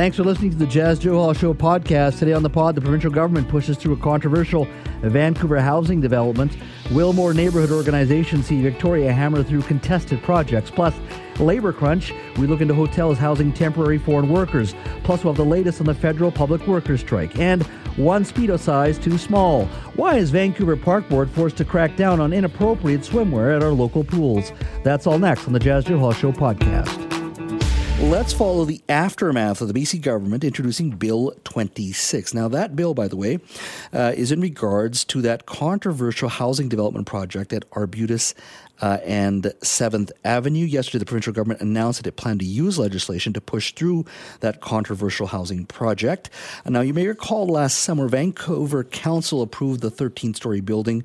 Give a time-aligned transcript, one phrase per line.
[0.00, 2.20] Thanks for listening to the Jas Johal Show podcast.
[2.20, 4.66] Today on the pod, the provincial government pushes through a controversial
[5.02, 6.56] Vancouver housing development.
[6.90, 10.70] Will more neighborhood organizations see Victoria hammer through contested projects?
[10.70, 10.94] Plus,
[11.38, 12.14] labor crunch.
[12.38, 14.74] We look into hotels housing temporary foreign workers.
[15.04, 17.38] Plus, we'll have the latest on the federal public workers strike.
[17.38, 17.62] And
[17.98, 19.66] one Speedo size too small.
[19.96, 24.02] Why is Vancouver Park Board forced to crack down on inappropriate swimwear at our local
[24.02, 24.50] pools?
[24.82, 27.19] That's all next on the Jas Johal Show podcast.
[28.00, 32.32] Let's follow the aftermath of the BC government introducing Bill 26.
[32.32, 33.40] Now, that bill, by the way,
[33.92, 38.34] uh, is in regards to that controversial housing development project at Arbutus
[38.80, 40.64] uh, and 7th Avenue.
[40.64, 44.06] Yesterday, the provincial government announced that it planned to use legislation to push through
[44.40, 46.30] that controversial housing project.
[46.66, 51.04] now, you may recall last summer, Vancouver Council approved the 13 story building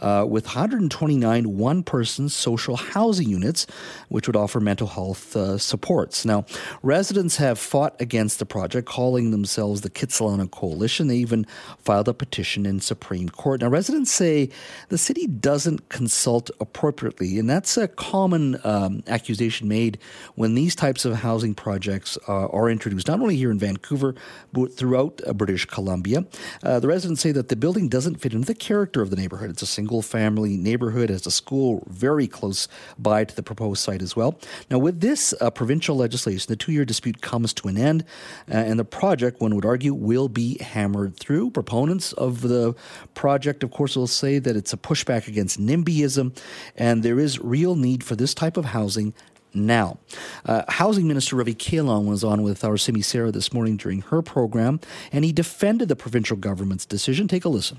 [0.00, 3.66] uh, with 129 one person social housing units,
[4.08, 6.24] which would offer mental health uh, supports.
[6.24, 6.44] Now,
[6.82, 11.08] residents have fought against the project, calling themselves the Kitsilano Coalition.
[11.08, 11.46] They even
[11.78, 13.60] filed a petition in Supreme Court.
[13.60, 14.50] Now, residents say
[14.88, 19.98] the city doesn't consult appropriately, and that's a common um, accusation made
[20.34, 24.14] when these types of housing projects uh, are introduced, not only here in Vancouver,
[24.52, 26.24] but throughout uh, British Columbia.
[26.62, 29.50] Uh, the residents say that the building doesn't fit into the character of the neighborhood.
[29.50, 32.68] It's a single family neighborhood, has a school very close
[32.98, 34.38] by to the proposed site as well.
[34.70, 38.04] Now, with this uh, provincial legislation, the two year dispute comes to an end,
[38.50, 41.50] uh, and the project, one would argue, will be hammered through.
[41.50, 42.74] Proponents of the
[43.14, 46.36] project, of course, will say that it's a pushback against NIMBYism,
[46.76, 49.14] and there is real need for this type of housing
[49.54, 49.98] now.
[50.44, 54.22] Uh, Housing Minister Ravi Kahlon was on with our Simi Sara this morning during her
[54.22, 54.80] program,
[55.12, 57.28] and he defended the provincial government's decision.
[57.28, 57.78] Take a listen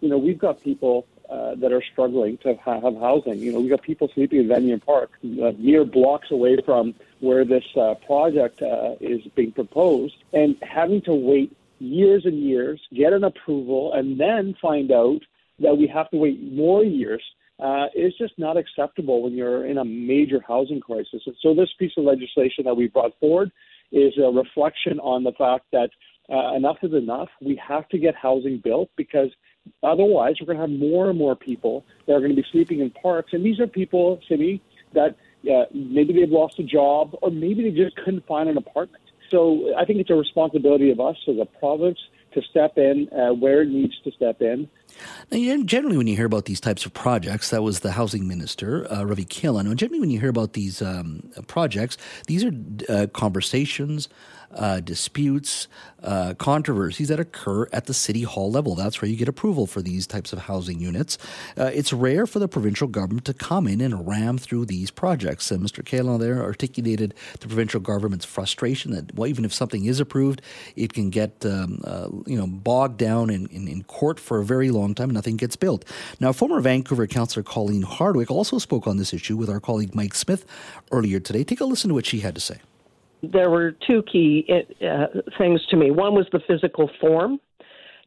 [0.00, 3.38] you know, we've got people uh, that are struggling to ha- have housing.
[3.38, 7.44] You know, we've got people sleeping in Vanier Park, uh, mere blocks away from where
[7.44, 13.12] this uh, project uh, is being proposed, and having to wait years and years, get
[13.12, 15.20] an approval, and then find out
[15.60, 17.22] that we have to wait more years
[17.60, 21.22] uh, is just not acceptable when you're in a major housing crisis.
[21.26, 23.52] And so, this piece of legislation that we brought forward
[23.92, 25.90] is a reflection on the fact that
[26.32, 27.28] uh, enough is enough.
[27.40, 29.30] We have to get housing built because
[29.82, 32.80] Otherwise, we're going to have more and more people that are going to be sleeping
[32.80, 33.32] in parks.
[33.32, 34.60] And these are people, Simi,
[34.92, 35.16] that
[35.50, 39.02] uh, maybe they've lost a job or maybe they just couldn't find an apartment.
[39.30, 41.98] So I think it's a responsibility of us as a province
[42.32, 44.68] to step in uh, where it needs to step in.
[45.30, 48.90] Now, generally, when you hear about these types of projects, that was the housing minister,
[48.92, 49.22] uh, Ravi.
[49.22, 51.96] And generally, when you hear about these um, projects,
[52.26, 52.52] these are
[52.88, 54.08] uh, conversations
[54.54, 55.68] uh, disputes,
[56.02, 58.74] uh, controversies that occur at the city hall level.
[58.74, 61.18] That's where you get approval for these types of housing units.
[61.56, 65.50] Uh, it's rare for the provincial government to come in and ram through these projects.
[65.50, 65.84] And Mr.
[65.84, 70.42] Kahlon there articulated the provincial government's frustration that well, even if something is approved,
[70.76, 74.44] it can get um, uh, you know bogged down in, in, in court for a
[74.44, 75.84] very long time nothing gets built.
[76.18, 80.14] Now, former Vancouver councillor Colleen Hardwick also spoke on this issue with our colleague Mike
[80.14, 80.44] Smith
[80.90, 81.44] earlier today.
[81.44, 82.58] Take a listen to what she had to say
[83.22, 84.46] there were two key
[84.82, 85.06] uh,
[85.38, 85.90] things to me.
[85.90, 87.38] One was the physical form.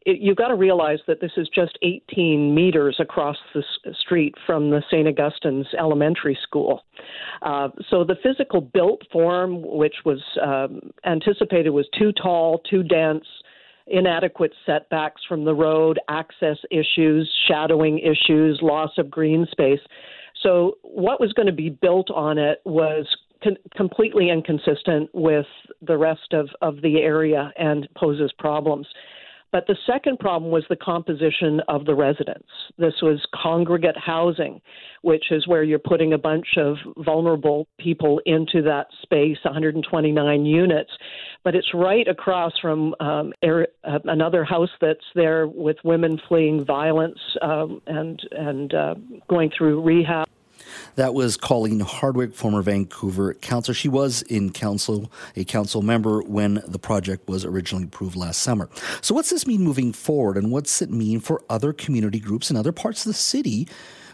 [0.04, 3.62] It, you've got to realize that this is just 18 meters across the
[4.00, 5.06] street from the St.
[5.08, 6.82] Augustine's Elementary School.
[7.42, 13.24] Uh, so the physical built form, which was um, anticipated, was too tall, too dense,
[13.86, 19.80] inadequate setbacks from the road, access issues, shadowing issues, loss of green space.
[20.42, 23.06] So, what was going to be built on it was
[23.44, 25.46] con- completely inconsistent with
[25.82, 28.86] the rest of, of the area and poses problems.
[29.54, 32.48] But the second problem was the composition of the residents.
[32.76, 34.60] This was congregate housing,
[35.02, 40.90] which is where you're putting a bunch of vulnerable people into that space, 129 units.
[41.44, 47.20] But it's right across from um, uh, another house that's there with women fleeing violence
[47.40, 48.94] um, and and uh,
[49.28, 50.26] going through rehab.
[50.96, 53.74] That was Colleen Hardwick, former Vancouver councillor.
[53.74, 58.68] She was in council, a council member when the project was originally approved last summer.
[59.00, 62.56] So, what's this mean moving forward, and what's it mean for other community groups in
[62.56, 63.66] other parts of the city?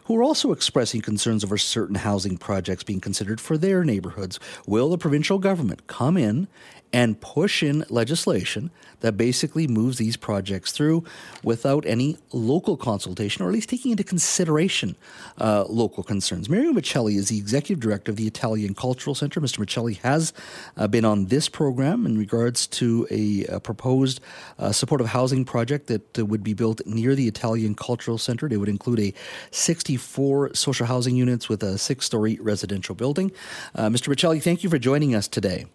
[0.05, 4.41] Who are also expressing concerns over certain housing projects being considered for their neighborhoods.
[4.67, 6.49] Will the provincial government come in
[6.93, 8.71] and push in legislation
[9.01, 11.05] that basically moves these projects through
[11.43, 14.97] without any local consultation, or at least taking into consideration
[15.39, 16.49] uh, local concerns.
[16.49, 19.41] Mario Miceli is the executive director of the Italian Cultural Center.
[19.41, 19.65] Mr.
[19.65, 20.33] Miceli has
[20.77, 24.21] uh, been on this program in regards to a, a proposed
[24.59, 28.47] uh, supportive housing project that uh, would be built near the Italian Cultural Center.
[28.51, 29.15] It would include a
[29.51, 33.33] 64 social housing units with a six story residential building.
[33.75, 34.13] Uh, Mr.
[34.13, 35.67] Miceli, thank you for joining us today.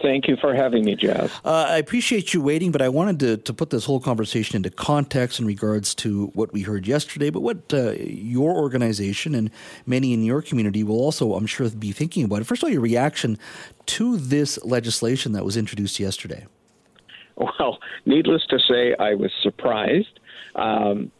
[0.00, 1.30] Thank you for having me, Jas.
[1.44, 4.70] Uh, I appreciate you waiting, but I wanted to, to put this whole conversation into
[4.70, 9.50] context in regards to what we heard yesterday, but what uh, your organization and
[9.86, 12.46] many in your community will also, I'm sure, be thinking about.
[12.46, 13.38] First of all, your reaction
[13.86, 16.46] to this legislation that was introduced yesterday.
[17.36, 20.20] Well, needless to say, I was surprised.
[20.54, 21.10] Um,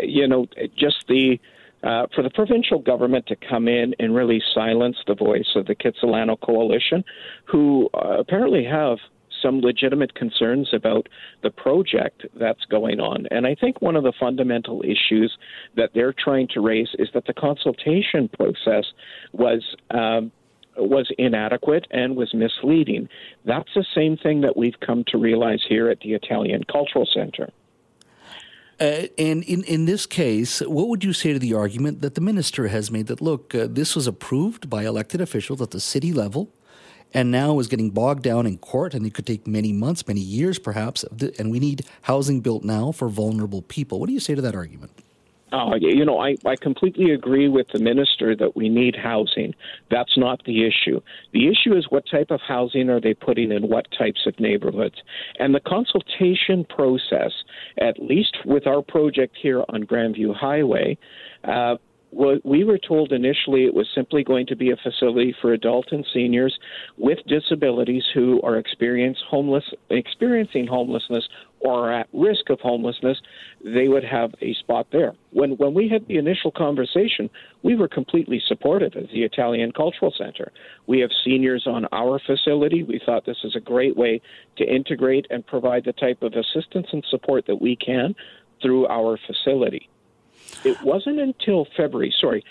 [0.00, 0.46] you know,
[0.76, 1.40] just the
[1.82, 5.74] uh, for the provincial government to come in and really silence the voice of the
[5.74, 7.04] Kitsilano Coalition,
[7.44, 8.98] who uh, apparently have
[9.42, 11.08] some legitimate concerns about
[11.42, 13.26] the project that's going on.
[13.30, 15.36] And I think one of the fundamental issues
[15.76, 18.84] that they're trying to raise is that the consultation process
[19.32, 19.62] was.
[19.90, 20.32] Um,
[20.74, 23.06] was inadequate and was misleading.
[23.44, 27.50] That's the same thing that we've come to realize here at the Italian Cultural Center.
[28.82, 32.20] Uh, and in, in this case, what would you say to the argument that the
[32.20, 36.12] minister has made that, look, uh, this was approved by elected officials at the city
[36.12, 36.52] level
[37.14, 40.20] and now is getting bogged down in court and it could take many months, many
[40.20, 41.04] years perhaps,
[41.38, 44.00] and we need housing built now for vulnerable people.
[44.00, 44.90] What do you say to that argument?
[45.52, 49.54] Uh, you know, I, I completely agree with the minister that we need housing.
[49.90, 51.00] That's not the issue.
[51.32, 54.96] The issue is what type of housing are they putting in what types of neighborhoods.
[55.38, 57.32] And the consultation process,
[57.78, 60.96] at least with our project here on Grandview Highway,
[61.44, 61.76] uh,
[62.12, 66.06] we were told initially it was simply going to be a facility for adult and
[66.12, 66.58] seniors
[66.98, 68.62] with disabilities who are
[69.30, 71.26] homeless, experiencing homelessness
[71.62, 73.18] or are at risk of homelessness.
[73.64, 75.14] They would have a spot there.
[75.30, 77.30] When when we had the initial conversation,
[77.62, 80.52] we were completely supportive of the Italian Cultural Center.
[80.86, 82.82] We have seniors on our facility.
[82.82, 84.20] We thought this is a great way
[84.56, 88.14] to integrate and provide the type of assistance and support that we can
[88.60, 89.88] through our facility.
[90.64, 92.44] It wasn't until February, sorry,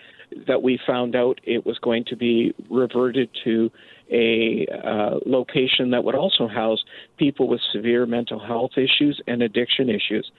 [0.48, 3.69] that we found out it was going to be reverted to
[4.12, 6.84] a uh, location that would also house
[7.18, 10.31] people with severe mental health issues and addiction issues.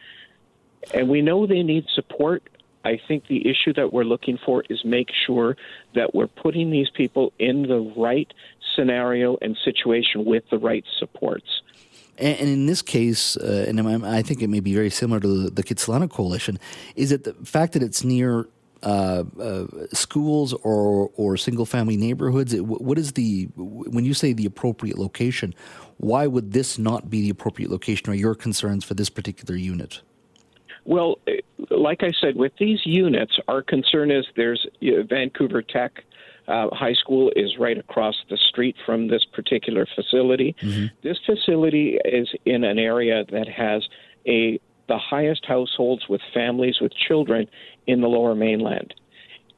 [0.92, 2.42] And we know they need support.
[2.84, 5.56] I think the issue that we're looking for is make sure
[5.94, 8.32] that we're putting these people in the right
[8.74, 11.62] scenario and situation with the right supports.
[12.18, 15.62] And, in this case, uh, and I think it may be very similar to the,
[15.62, 16.58] Kitsilano Coalition,
[16.94, 18.48] is it the fact that it's near
[18.82, 22.54] uh, uh, schools or or single family neighborhoods?
[22.60, 25.54] What is the when you say the appropriate location?
[25.98, 28.10] Why would this not be the appropriate location?
[28.10, 30.00] Or your concerns for this particular unit?
[30.84, 31.18] Well,
[31.70, 36.02] like I said, with these units, our concern is there's Vancouver Tech
[36.48, 40.56] uh, high school is right across the street from this particular facility.
[40.60, 40.86] Mm-hmm.
[41.02, 43.86] This facility is in an area that has
[44.26, 47.48] a the highest households with families with children
[47.86, 48.94] in the lower mainland.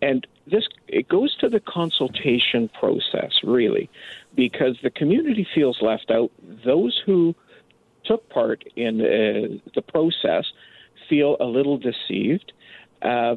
[0.02, 3.88] And this it goes to the consultation process really
[4.34, 6.30] because the community feels left out.
[6.64, 7.34] Those who
[8.04, 10.44] took part in uh, the process
[11.08, 12.52] feel a little deceived.
[13.00, 13.36] Uh,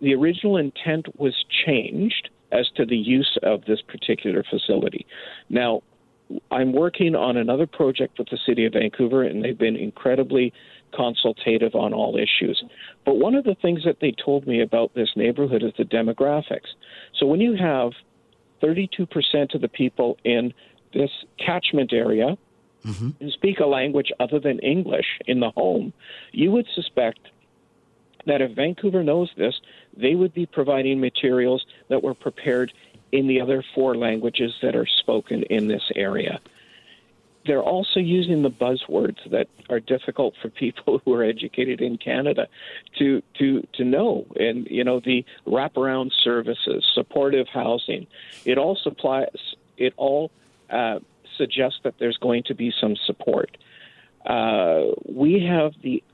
[0.00, 1.34] the original intent was
[1.66, 5.06] changed as to the use of this particular facility.
[5.48, 5.82] Now,
[6.50, 10.52] I'm working on another project with the City of Vancouver, and they've been incredibly
[10.92, 12.62] consultative on all issues.
[13.04, 16.68] But one of the things that they told me about this neighborhood is the demographics.
[17.18, 17.92] So when you have
[18.62, 20.52] 32% of the people in
[20.92, 22.36] this catchment area
[22.84, 23.10] mm-hmm.
[23.18, 25.92] who speak a language other than English in the home,
[26.32, 27.20] you would suspect
[28.26, 29.60] that if Vancouver knows this,
[29.96, 32.72] they would be providing materials that were prepared
[33.12, 36.40] in the other four languages that are spoken in this area.
[37.50, 42.46] They're also using the buzzwords that are difficult for people who are educated in Canada
[43.00, 44.24] to to to know.
[44.36, 48.06] And you know the wraparound services, supportive housing.
[48.44, 49.34] It all supplies.
[49.76, 50.30] It all
[50.70, 51.00] uh,
[51.36, 53.56] suggests that there's going to be some support.
[54.24, 56.04] Uh, we have the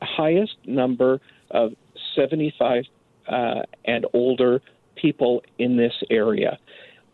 [0.00, 1.74] highest number of
[2.14, 2.84] 75
[3.28, 4.62] uh, and older
[4.94, 6.58] people in this area.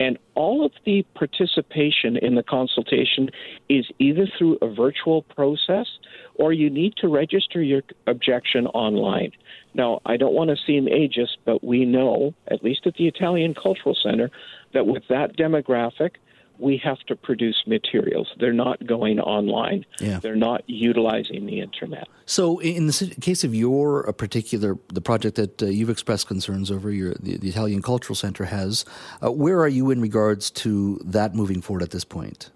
[0.03, 3.31] And all of the participation in the consultation
[3.69, 5.87] is either through a virtual process
[6.35, 9.31] or you need to register your objection online.
[9.75, 13.55] Now, I don't want to seem ageist, but we know, at least at the Italian
[13.55, 14.33] Cultural Center,
[14.75, 16.17] that with that demographic,
[16.63, 18.29] we have to produce materials.
[18.39, 19.85] They're not going online.
[20.01, 20.21] Yeah.
[20.21, 22.09] They're not utilizing the internet.
[22.25, 26.71] So, in the case of your uh, particular the project that uh, you've expressed concerns
[26.71, 28.85] over, your the, the Italian Cultural Center has,
[29.23, 32.51] uh, where are you in regards to that moving forward at this point?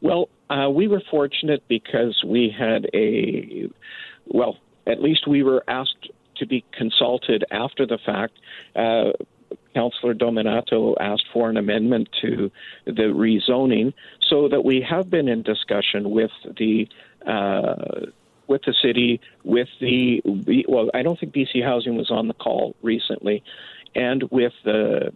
[0.00, 3.68] Well, uh, we were fortunate because we had a
[4.26, 8.34] well, at least we were asked to be consulted after the fact.
[9.74, 12.50] Councillor Dominato asked for an amendment to
[12.84, 13.92] the rezoning
[14.28, 16.88] so that we have been in discussion with the
[17.26, 18.06] uh,
[18.46, 20.22] with the city, with the
[20.68, 23.42] well, I don't think BC Housing was on the call recently,
[23.94, 25.12] and with the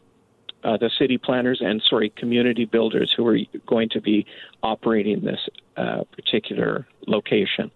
[0.64, 4.26] uh, the city planners and sorry community builders who are going to be
[4.62, 5.40] operating this
[5.76, 7.70] uh, particular location.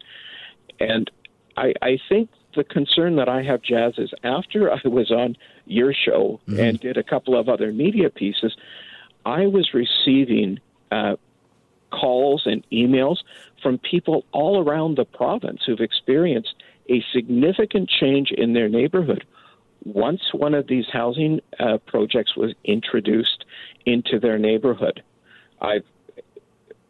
[0.81, 1.11] And
[1.57, 5.93] I, I think the concern that I have, Jas, is after I was on your
[5.93, 6.61] show mm-hmm.
[6.61, 8.57] and did a couple of other media pieces,
[9.25, 11.17] I was receiving uh,
[11.91, 13.19] calls and emails
[13.63, 16.55] from people all around the province who've experienced
[16.89, 19.25] a significant change in their neighborhood
[19.85, 23.45] once one of these housing uh, projects was introduced
[23.87, 25.03] into their neighborhood.
[25.61, 25.85] I've,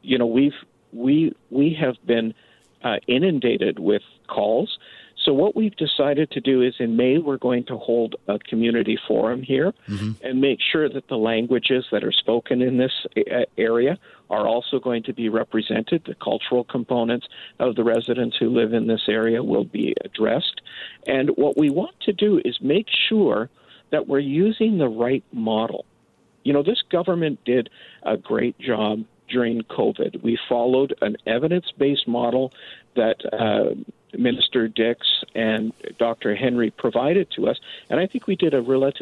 [0.02, 0.52] you know, we've
[0.92, 2.34] we we have been
[2.82, 4.78] uh, inundated with calls
[5.24, 8.98] so, what we've decided to do is in May, we're going to hold a community
[9.06, 10.12] forum here mm-hmm.
[10.24, 12.92] and make sure that the languages that are spoken in this
[13.56, 13.98] area
[14.30, 16.02] are also going to be represented.
[16.06, 17.28] The cultural components
[17.60, 20.60] of the residents who live in this area will be addressed.
[21.06, 23.48] And what we want to do is make sure
[23.90, 25.84] that we're using the right model.
[26.42, 27.70] You know, this government did
[28.02, 30.22] a great job during COVID.
[30.22, 32.52] We followed an evidence based model
[32.96, 33.74] that uh,
[34.16, 36.34] Minister Dix and Dr.
[36.34, 37.58] Henry provided to us.
[37.90, 38.58] And I think we did a,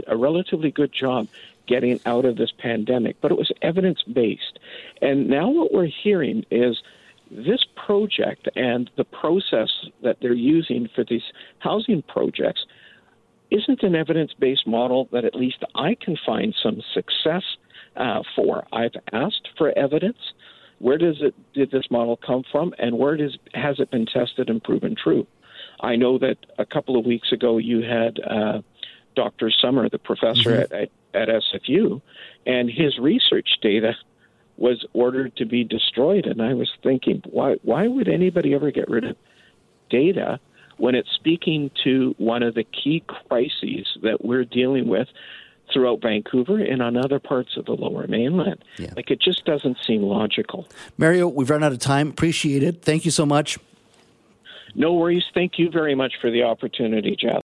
[0.06, 1.28] a relatively good job
[1.66, 4.58] getting out of this pandemic, but it was evidence based.
[5.00, 6.82] And now what we're hearing is
[7.30, 9.70] this project and the process
[10.02, 11.22] that they're using for these
[11.60, 12.66] housing projects
[13.50, 17.42] isn't an evidence based model that at least I can find some success
[17.96, 18.66] uh, for.
[18.72, 20.18] I've asked for evidence.
[20.80, 24.48] Where does it did this model come from, and where does has it been tested
[24.48, 25.26] and proven true?
[25.80, 28.62] I know that a couple of weeks ago you had uh,
[29.14, 29.50] Dr.
[29.50, 30.74] Sommer, the professor mm-hmm.
[30.74, 32.00] at, at, at SFU,
[32.46, 33.94] and his research data
[34.56, 36.26] was ordered to be destroyed.
[36.26, 39.16] And I was thinking, why why would anybody ever get rid of
[39.90, 40.40] data
[40.78, 45.08] when it's speaking to one of the key crises that we're dealing with
[45.72, 48.62] throughout Vancouver and on other parts of the lower mainland.
[48.78, 48.92] Yeah.
[48.96, 50.68] Like it just doesn't seem logical.
[50.98, 52.08] Mario, we've run out of time.
[52.08, 52.82] Appreciate it.
[52.82, 53.58] Thank you so much.
[54.74, 55.24] No worries.
[55.34, 57.42] Thank you very much for the opportunity, Jeff.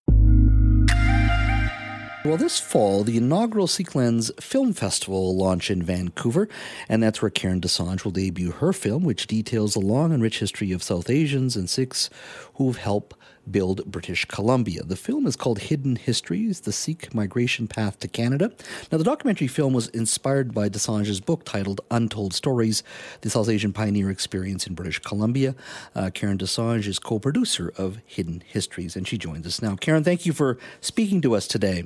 [2.26, 6.48] Well, this fall, the inaugural Sikh Lens Film Festival will launch in Vancouver,
[6.88, 10.40] and that's where Karen Dosanjh will debut her film, which details the long and rich
[10.40, 12.10] history of South Asians and Sikhs
[12.54, 13.16] who've helped
[13.50, 14.82] build British Columbia.
[14.82, 18.50] The film is called Hidden Histories The Sikh Migration Path to Canada.
[18.90, 22.82] Now, the documentary film was inspired by Dosanjh's book titled Untold Stories
[23.20, 25.54] The South Asian Pioneer Experience in British Columbia.
[25.94, 29.76] Uh, Karen Dosanjh is co producer of Hidden Histories, and she joins us now.
[29.76, 31.84] Karen, thank you for speaking to us today.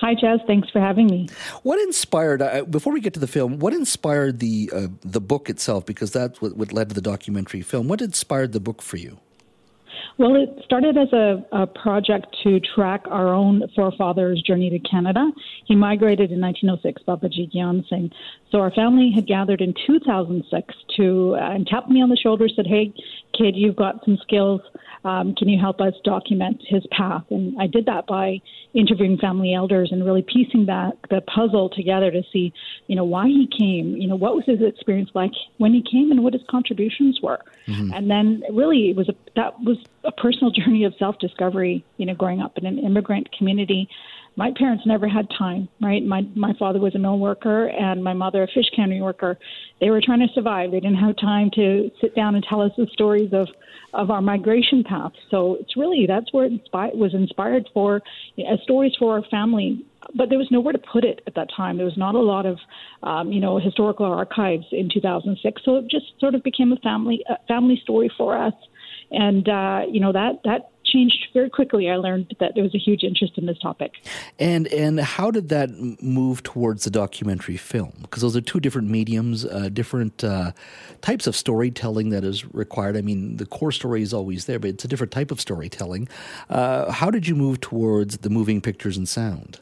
[0.00, 0.40] Hi, Jas.
[0.46, 1.28] Thanks for having me.
[1.62, 2.40] What inspired?
[2.40, 5.84] Uh, before we get to the film, what inspired the uh, the book itself?
[5.84, 7.86] Because that's what, what led to the documentary film.
[7.86, 9.18] What inspired the book for you?
[10.18, 15.30] Well, it started as a, a, project to track our own forefathers' journey to Canada.
[15.66, 18.10] He migrated in 1906, Babaji Gyan Singh.
[18.50, 22.48] So our family had gathered in 2006 to uh, and tapped me on the shoulder,
[22.48, 22.92] said, "Hey,
[23.36, 24.60] kid, you've got some skills.
[25.04, 28.40] Um, can you help us document his path?" And I did that by
[28.74, 32.52] interviewing family elders and really piecing that the puzzle together to see,
[32.88, 33.96] you know, why he came.
[33.96, 37.40] You know, what was his experience like when he came, and what his contributions were.
[37.68, 37.92] Mm-hmm.
[37.92, 42.06] And then really, it was a that was a personal journey of self discovery, you
[42.06, 43.88] know, growing up in an immigrant community.
[44.36, 46.04] My parents never had time, right?
[46.04, 49.38] My my father was a mill worker and my mother a fish cannery worker.
[49.80, 50.70] They were trying to survive.
[50.70, 53.48] They didn't have time to sit down and tell us the stories of
[53.92, 55.12] of our migration path.
[55.30, 58.00] So it's really that's where it inspired, was inspired for
[58.36, 59.84] you know, stories for our family.
[60.14, 61.76] But there was nowhere to put it at that time.
[61.76, 62.58] There was not a lot of,
[63.02, 65.62] um, you know, historical archives in 2006.
[65.64, 68.54] So it just sort of became a family a family story for us
[69.10, 71.88] and uh, you know that that changed very quickly.
[71.90, 73.92] I learned that there was a huge interest in this topic.
[74.38, 75.70] And and how did that
[76.02, 77.92] move towards the documentary film?
[78.02, 80.52] Because those are two different mediums, uh, different uh,
[81.00, 82.96] types of storytelling that is required.
[82.96, 86.08] I mean, the core story is always there, but it's a different type of storytelling.
[86.48, 89.60] Uh, how did you move towards the moving pictures and sound?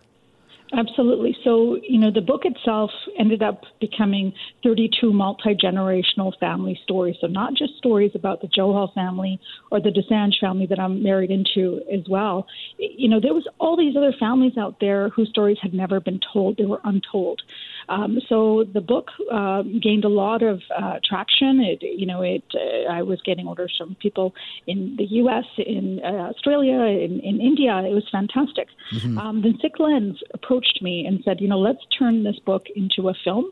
[0.73, 1.35] Absolutely.
[1.45, 7.17] So, you know, the book itself ended up becoming 32 multi generational family stories.
[7.21, 11.31] So, not just stories about the Johal family or the Dosanjh family that I'm married
[11.31, 12.47] into as well.
[12.79, 16.21] You know, there was all these other families out there whose stories had never been
[16.33, 17.41] told, they were untold.
[17.89, 21.61] Um, so the book uh, gained a lot of uh, traction.
[21.61, 22.45] It, you know, it.
[22.55, 24.35] Uh, I was getting orders from people
[24.67, 27.77] in the U.S., in uh, Australia, in, in, India.
[27.79, 28.69] It was fantastic.
[28.95, 29.19] Mm-hmm.
[29.19, 33.09] Um, then Sikh Lens approached me and said, you know, let's turn this book into
[33.09, 33.47] a film.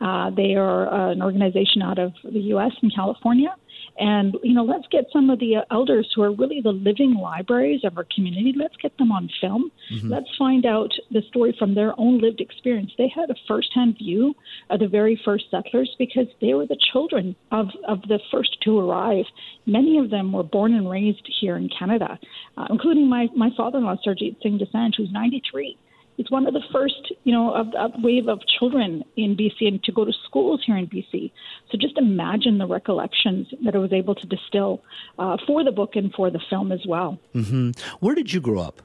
[0.00, 2.72] Uh, they are uh, an organization out of the U.S.
[2.82, 3.54] and California.
[3.98, 7.14] And, you know, let's get some of the uh, elders who are really the living
[7.14, 9.70] libraries of our community, let's get them on film.
[9.92, 10.10] Mm-hmm.
[10.10, 12.92] Let's find out the story from their own lived experience.
[12.98, 14.34] They had a firsthand view
[14.70, 18.78] of the very first settlers because they were the children of, of the first to
[18.78, 19.24] arrive.
[19.64, 22.18] Many of them were born and raised here in Canada,
[22.56, 25.78] uh, including my, my father in law, Sarjeet Singh Dosanjh, who's 93
[26.18, 29.82] it's one of the first, you know, of, of wave of children in BC and
[29.84, 31.32] to go to schools here in BC.
[31.70, 34.82] So just imagine the recollections that I was able to distill
[35.18, 37.18] uh, for the book and for the film as well.
[37.34, 37.70] Mm-hmm.
[38.00, 38.82] Where did you grow up?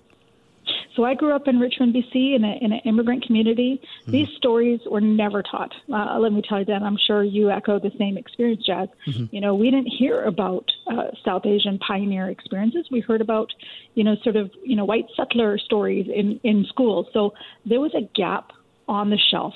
[0.96, 3.82] So I grew up in Richmond, BC, in, a, in an immigrant community.
[4.02, 4.12] Mm-hmm.
[4.12, 5.72] These stories were never taught.
[5.92, 6.82] Uh, let me tell you that.
[6.82, 8.90] I'm sure you echo the same experience, Jas.
[9.08, 9.26] Mm-hmm.
[9.36, 12.88] You know, we didn't hear about uh, South Asian pioneer experiences.
[12.92, 13.50] We heard about,
[13.94, 17.08] you know, sort of, you know, white settler stories in, in school.
[17.14, 17.34] So
[17.66, 18.52] there was a gap
[18.88, 19.54] on the shelf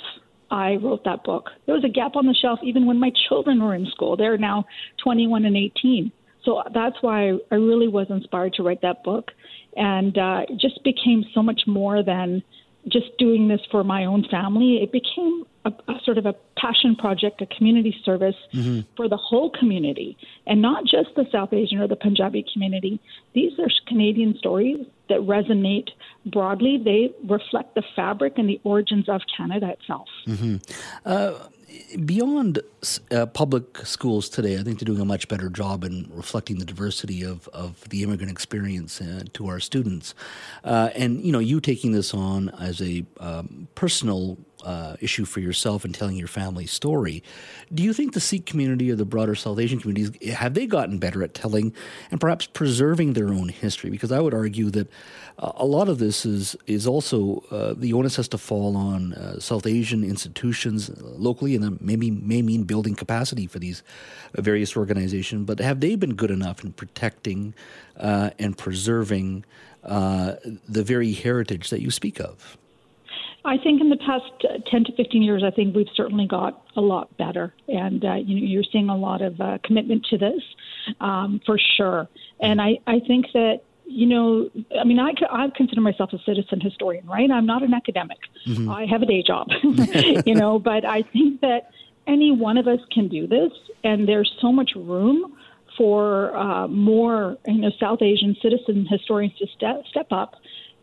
[0.52, 1.50] I wrote that book.
[1.66, 4.16] There was a gap on the shelf even when my children were in school.
[4.16, 4.66] They're now
[5.04, 6.12] 21 and 18.
[6.46, 9.32] So that's why I really was inspired to write that book
[9.76, 12.44] and uh, it just became so much more than
[12.88, 14.78] just doing this for my own family.
[14.82, 18.82] It became a, a sort of a passion project, a community service mm-hmm.
[18.96, 23.00] for the whole community, and not just the South Asian or the Punjabi community.
[23.34, 25.90] These are Canadian stories that resonate
[26.28, 26.80] broadly.
[26.84, 30.08] They reflect the fabric and the origins of Canada itself.
[30.28, 30.58] Mm-hmm.
[31.06, 31.34] Uh,
[32.06, 32.60] beyond
[33.12, 36.66] uh, public schools today, I think they're doing a much better job in reflecting the
[36.66, 40.14] diversity of, of the immigrant experience uh, to our students.
[40.64, 45.40] Uh, and, you know, you taking this on as a um, personal uh, issue for
[45.40, 47.24] yourself and telling your family's story.
[47.74, 50.98] Do you think the Sikh community or the broader South Asian communities have they gotten
[50.98, 51.74] better at telling
[52.12, 53.90] and perhaps preserving their own history?
[53.90, 54.88] Because I would argue that
[55.38, 59.14] uh, a lot of this is is also uh, the onus has to fall on
[59.14, 63.84] uh, South Asian institutions locally, and maybe may mean building capacity for these
[64.34, 65.46] various organizations.
[65.46, 67.54] But have they been good enough in protecting
[67.98, 69.46] uh, and preserving
[69.84, 70.36] uh,
[70.68, 72.58] the very heritage that you speak of?
[73.46, 76.64] I think in the past uh, 10 to 15 years, I think we've certainly got
[76.76, 77.54] a lot better.
[77.68, 80.42] And uh, you know, you're seeing a lot of uh, commitment to this
[81.00, 82.08] um, for sure.
[82.40, 86.60] And I, I think that, you know, I mean, I, I consider myself a citizen
[86.60, 87.30] historian, right?
[87.30, 88.18] I'm not an academic.
[88.48, 88.70] Mm-hmm.
[88.70, 89.48] I have a day job,
[90.26, 91.70] you know, but I think that
[92.08, 93.52] any one of us can do this.
[93.84, 95.36] And there's so much room
[95.78, 100.36] for uh, more, you know, South Asian citizen historians to step, step up,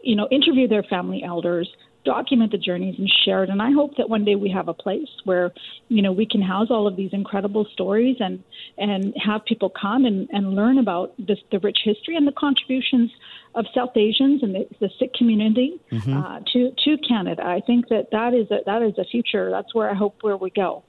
[0.03, 1.69] you know, interview their family elders,
[2.05, 3.51] document the journeys and share it.
[3.51, 5.53] And I hope that one day we have a place where,
[5.89, 8.43] you know, we can house all of these incredible stories and
[8.79, 13.11] and have people come and, and learn about this, the rich history and the contributions
[13.55, 16.17] of South Asians and the, the Sikh community mm-hmm.
[16.17, 17.45] uh, to to Canada.
[17.47, 19.51] I think that that is a, that is a future.
[19.51, 20.83] That's where I hope where we go.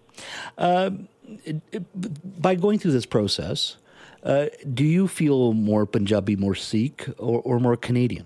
[0.58, 0.92] Uh,
[2.40, 3.78] by going through this process,
[4.24, 8.26] uh, do you feel more Punjabi, more Sikh, or, or more Canadian?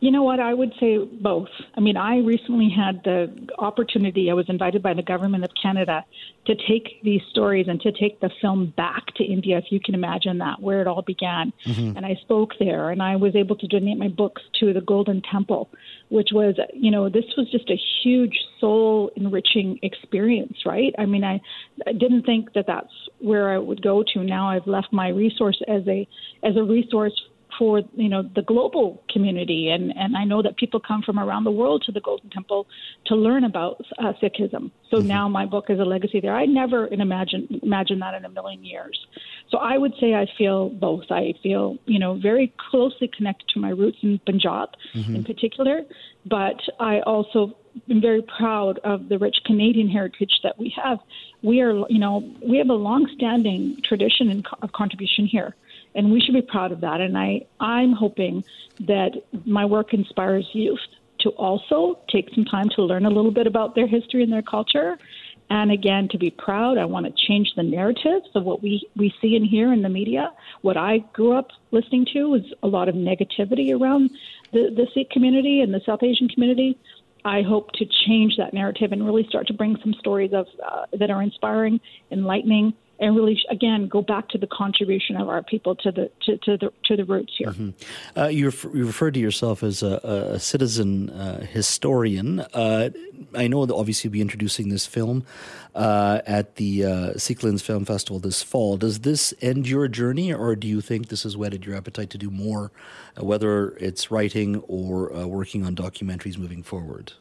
[0.00, 0.40] You know what?
[0.40, 1.48] I would say both.
[1.74, 6.04] I mean, I recently had the opportunity, I was invited by the government of Canada
[6.46, 9.94] to take these stories and to take the film back to India, if you can
[9.94, 11.52] imagine that, where it all began.
[11.66, 11.98] Mm-hmm.
[11.98, 15.20] And I spoke there and I was able to donate my books to the Golden
[15.30, 15.68] Temple,
[16.08, 20.94] which was, you know, this was just a huge soul enriching experience, right?
[20.98, 21.42] I mean, I,
[21.86, 24.24] I didn't think that that's where I would go to.
[24.24, 26.08] Now I've left my resource as a,
[26.42, 27.12] as a resource
[27.60, 31.44] for you know the global community, and and I know that people come from around
[31.44, 32.66] the world to the Golden Temple
[33.04, 34.70] to learn about uh, Sikhism.
[34.90, 35.08] So mm-hmm.
[35.08, 36.34] now my book is a legacy there.
[36.34, 38.98] I never imagine imagined that in a million years.
[39.50, 41.04] So I would say I feel both.
[41.10, 45.16] I feel you know very closely connected to my roots in Punjab, mm-hmm.
[45.16, 45.82] in particular,
[46.24, 47.54] but I also
[47.90, 50.98] am very proud of the rich Canadian heritage that we have.
[51.42, 55.54] We are, you know, we have a long-standing tradition of contribution here
[55.94, 57.00] and we should be proud of that.
[57.00, 58.44] And I, I'm hoping
[58.80, 59.12] that
[59.44, 60.80] my work inspires youth
[61.20, 64.42] to also take some time to learn a little bit about their history and their
[64.42, 64.98] culture.
[65.50, 69.12] And again, to be proud, I want to change the narratives of what we, we
[69.20, 70.32] see and hear in the media.
[70.62, 74.10] What I grew up listening to was a lot of negativity around
[74.52, 76.78] the, the Sikh community and the South Asian community.
[77.24, 80.86] I hope to change that narrative and really start to bring some stories of uh,
[80.92, 85.74] that are inspiring, enlightening, and really again go back to the contribution of our people
[85.74, 87.48] to the to, to the to the roots here.
[87.48, 87.70] Mm-hmm.
[88.18, 89.96] Uh, you, refer, you referred to yourself as a,
[90.34, 92.40] a citizen uh, historian.
[92.40, 92.90] Uh,
[93.34, 95.24] I know that obviously you'll be introducing this film
[95.74, 98.76] uh, at the uh, Film Festival this fall.
[98.76, 102.18] Does this end your journey, or do you think this has whetted your appetite to
[102.18, 102.70] do more,
[103.18, 107.12] uh, whether it's writing or uh, working on documentaries moving forward?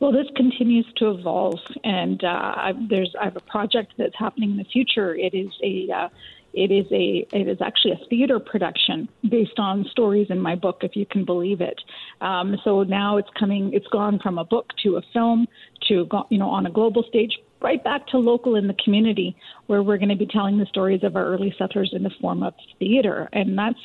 [0.00, 4.52] Well, this continues to evolve, and uh, I, there's I have a project that's happening
[4.52, 5.14] in the future.
[5.14, 6.08] It is a uh,
[6.54, 10.78] it is a it is actually a theater production based on stories in my book,
[10.82, 11.80] if you can believe it.
[12.20, 13.72] Um, so now it's coming.
[13.72, 15.46] It's gone from a book to a film
[15.88, 19.82] to you know on a global stage, right back to local in the community, where
[19.82, 22.54] we're going to be telling the stories of our early settlers in the form of
[22.78, 23.80] theater, and that's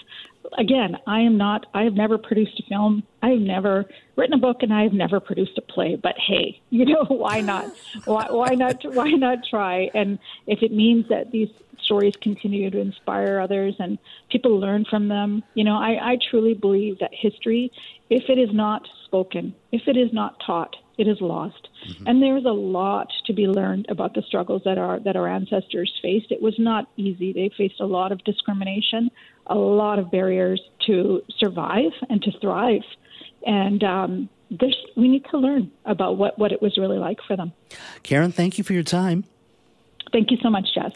[0.57, 3.03] again, I am not, I have never produced a film.
[3.21, 6.61] I have never written a book and I have never produced a play, but hey,
[6.69, 7.71] you know, why not?
[8.05, 9.89] why, why not, why not try?
[9.93, 11.49] And if it means that these
[11.81, 13.97] stories continue to inspire others and
[14.29, 17.71] people learn from them, you know, I, I truly believe that history,
[18.09, 21.67] if it is not spoken, if it is not taught, it is lost.
[21.87, 22.07] Mm-hmm.
[22.07, 25.93] And there's a lot to be learned about the struggles that our that our ancestors
[26.01, 26.31] faced.
[26.31, 27.33] It was not easy.
[27.33, 29.11] They faced a lot of discrimination,
[29.47, 32.83] a lot of barriers to survive and to thrive.
[33.45, 34.29] And um,
[34.95, 37.53] we need to learn about what, what it was really like for them.
[38.03, 39.23] Karen, thank you for your time.
[40.11, 40.93] Thank you so much, Jess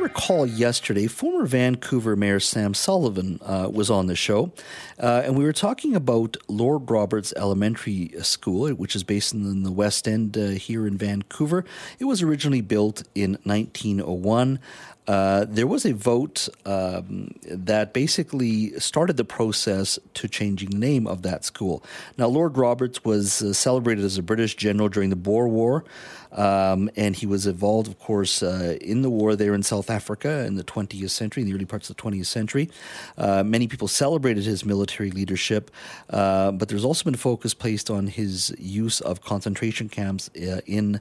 [0.00, 4.52] recall yesterday, former Vancouver Mayor Sam Sullivan uh, was on the show,
[4.98, 9.70] uh, and we were talking about Lord Roberts Elementary School, which is based in the
[9.70, 11.64] West End uh, here in Vancouver.
[11.98, 14.58] It was originally built in 1901.
[15.06, 21.06] Uh, there was a vote um, that basically started the process to changing the name
[21.06, 21.82] of that school.
[22.16, 25.84] Now, Lord Roberts was uh, celebrated as a British general during the Boer War.
[26.32, 30.44] Um, and he was involved, of course, uh, in the war there in South Africa
[30.46, 32.70] in the 20th century, in the early parts of the 20th century.
[33.18, 35.70] Uh, many people celebrated his military leadership,
[36.10, 40.30] uh, but there's also been focus placed on his use of concentration camps
[40.66, 41.00] in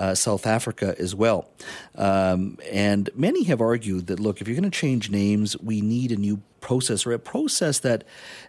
[0.00, 1.48] uh, South Africa as well.
[1.94, 6.10] Um, and many have argued that, look, if you're going to change names, we need
[6.10, 8.04] a new process or a process that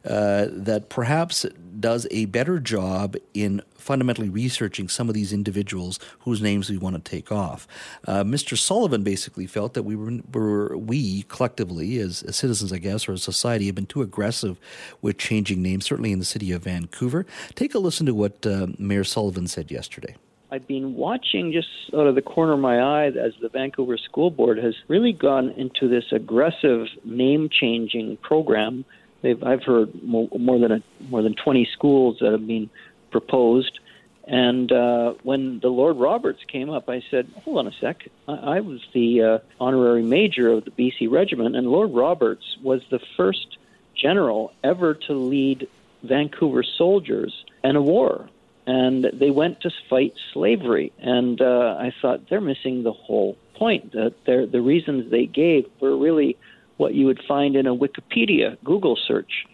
[0.06, 1.46] uh, that perhaps
[1.80, 6.96] does a better job in fundamentally researching some of these individuals whose names we want
[6.96, 7.68] to take off.
[8.08, 8.58] Uh, Mr.
[8.58, 13.14] Sullivan basically felt that we were, were we collectively, as, as, citizens, I guess, or
[13.14, 14.60] as society, have been too aggressive
[15.02, 17.26] with changing names, certainly in the city of Vancouver.
[17.56, 20.16] Take a listen to what uh, Mayor Sullivan said yesterday.
[20.54, 24.30] I've been watching just out of the corner of my eye as the Vancouver School
[24.30, 28.84] Board has really gone into this aggressive name changing program.
[29.22, 32.70] They've, I've heard more, more than a, more than 20 schools that have been
[33.12, 33.80] proposed.
[34.28, 38.10] And uh, when the Lord Roberts came up, I said, "Hold on a sec.
[38.28, 42.82] I, I was the uh, honorary major of the BC Regiment, and Lord Roberts was
[42.92, 43.58] the first
[43.96, 45.70] general ever to lead
[46.04, 48.30] Vancouver soldiers in a war
[48.65, 50.91] and they went to fight slavery.
[51.00, 53.93] And uh, I thought they're missing the whole point.
[53.93, 56.38] That the reasons they gave were really
[56.78, 59.45] what you would find in a Wikipedia Google search.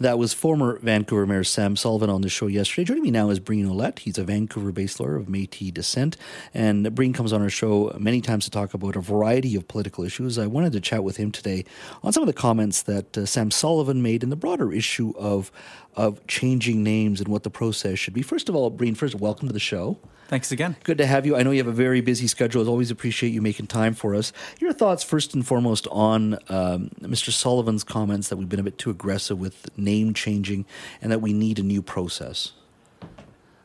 [0.00, 2.84] That was former Vancouver Mayor Sam Sullivan on the show yesterday.
[2.84, 4.00] Joining me now is Breen Ouellette.
[4.00, 6.16] He's a Vancouver based lawyer of Metis descent.
[6.52, 10.04] And Breen comes on our show many times to talk about a variety of political
[10.04, 10.38] issues.
[10.38, 11.64] I wanted to chat with him today
[12.02, 15.52] on some of the comments that uh, Sam Sullivan made in the broader issue of,
[15.96, 18.22] of changing names and what the process should be.
[18.22, 19.98] First of all, Breen, first, welcome to the show.
[20.28, 20.76] Thanks again.
[20.84, 21.36] Good to have you.
[21.36, 22.64] I know you have a very busy schedule.
[22.64, 24.32] I always appreciate you making time for us.
[24.58, 27.30] Your thoughts, first and foremost, on um, Mr.
[27.30, 30.64] Sullivan's comments that we've been a bit too aggressive with name changing
[31.02, 32.52] and that we need a new process.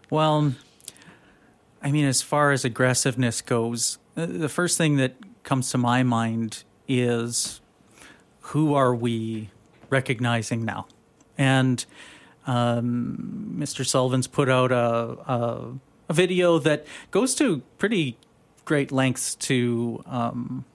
[0.10, 0.54] Well,
[1.82, 6.64] I mean, as far as aggressiveness goes, the first thing that comes to my mind
[6.88, 7.62] is
[8.42, 9.50] who are we
[9.90, 10.88] recognizing now?
[11.38, 11.86] And
[12.50, 13.86] um, Mr.
[13.86, 14.76] Sullivan's put out a,
[15.32, 15.74] a
[16.10, 18.18] a video that goes to pretty
[18.66, 20.66] great lengths to um,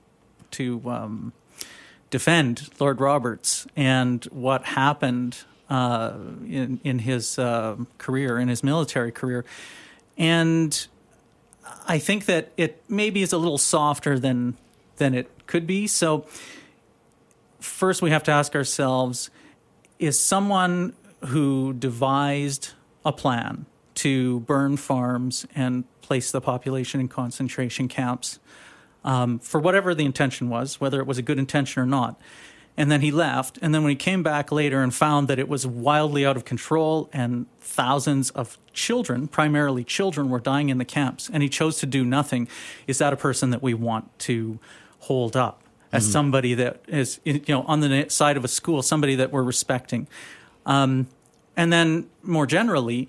[0.53, 1.33] to um,
[2.11, 6.13] defend Lord Roberts and what happened uh,
[6.47, 9.45] in in his uh, career, in his military career,
[10.17, 10.87] and
[11.89, 14.57] I think that it maybe is a little softer than
[14.99, 15.89] than it could be.
[15.89, 16.27] So
[17.59, 19.31] first, we have to ask ourselves:
[19.99, 20.95] Is someone
[21.27, 22.73] who devised
[23.05, 28.39] a plan to burn farms and place the population in concentration camps
[29.05, 32.21] um, for whatever the intention was, whether it was a good intention or not.
[32.77, 33.59] and then he left.
[33.63, 36.45] And then when he came back later and found that it was wildly out of
[36.45, 41.79] control and thousands of children, primarily children, were dying in the camps, and he chose
[41.79, 42.49] to do nothing,
[42.87, 44.59] is that a person that we want to
[45.01, 46.13] hold up as mm-hmm.
[46.13, 50.09] somebody that is, you know, on the side of a school, somebody that we're respecting?
[50.66, 51.09] Um,
[51.57, 53.09] and then more generally,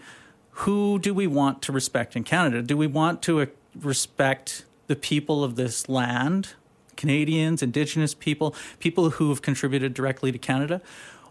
[0.51, 2.61] who do we want to respect in Canada?
[2.61, 6.53] Do we want to uh, respect the people of this land?
[6.95, 10.81] Canadians, Indigenous people, people who have contributed directly to Canada?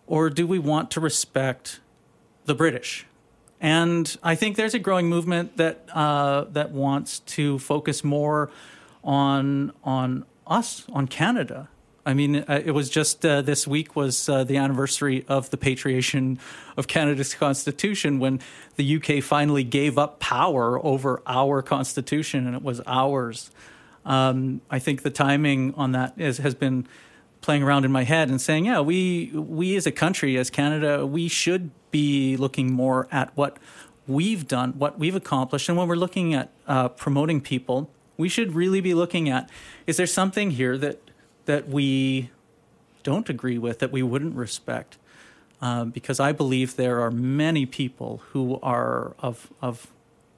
[0.06, 1.80] Or do we want to respect
[2.44, 3.06] the British?
[3.60, 8.50] And I think there's a growing movement that uh, that wants to focus more
[9.02, 11.68] on on us, on Canada.
[12.06, 15.56] I mean, uh, it was just uh, this week was uh, the anniversary of the
[15.56, 16.38] patriation
[16.76, 18.40] of Canada's constitution when
[18.76, 23.50] the UK finally gave up power over our constitution and it was ours.
[24.04, 26.86] Um, I think the timing on that is, has been
[27.40, 31.06] playing around in my head and saying, yeah, we we as a country, as Canada,
[31.06, 33.58] we should be looking more at what
[34.06, 38.54] we've done, what we've accomplished, and when we're looking at uh, promoting people, we should
[38.54, 39.50] really be looking at:
[39.86, 40.98] is there something here that
[41.46, 42.30] that we
[43.02, 44.98] don't agree with, that we wouldn't respect?
[45.60, 49.90] Um, because I believe there are many people who are of of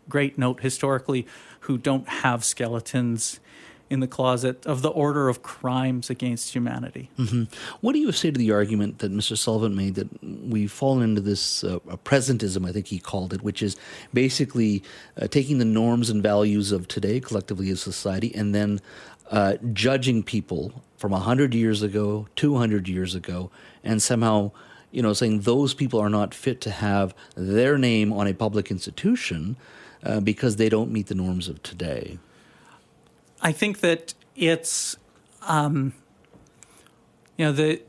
[0.08, 1.26] great note historically
[1.60, 3.40] who don't have skeletons
[3.88, 7.08] in the closet of the order of crimes against humanity.
[7.18, 7.44] Mm-hmm.
[7.80, 9.38] What do you say to the argument that Mr.
[9.38, 13.62] Sullivan made that we've fallen into this uh, presentism, I think he called it, which
[13.62, 13.76] is
[14.12, 14.82] basically
[15.20, 18.80] uh, taking the norms and values of today collectively as society and then
[19.30, 23.50] uh, judging people from 100 years ago, 200 years ago,
[23.84, 24.50] and somehow
[24.96, 28.70] you know, saying those people are not fit to have their name on a public
[28.70, 29.56] institution
[30.02, 32.18] uh, because they don't meet the norms of today.
[33.42, 34.96] I think that it's,
[35.42, 35.92] um,
[37.36, 37.82] you know, the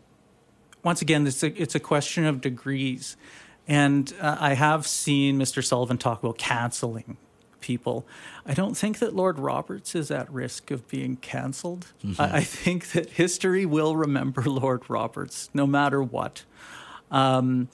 [0.84, 3.18] once again, it's a, it's a question of degrees.
[3.70, 5.64] And uh, I have seen Mr.
[5.64, 7.16] Sullivan talk about canceling
[7.62, 8.06] people.
[8.46, 11.88] I don't think that Lord Roberts is at risk of being canceled.
[12.04, 12.22] Mm-hmm.
[12.22, 16.44] I, I, think that history will remember Lord Roberts no matter what.
[17.12, 17.70] Um,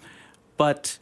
[0.58, 0.98] but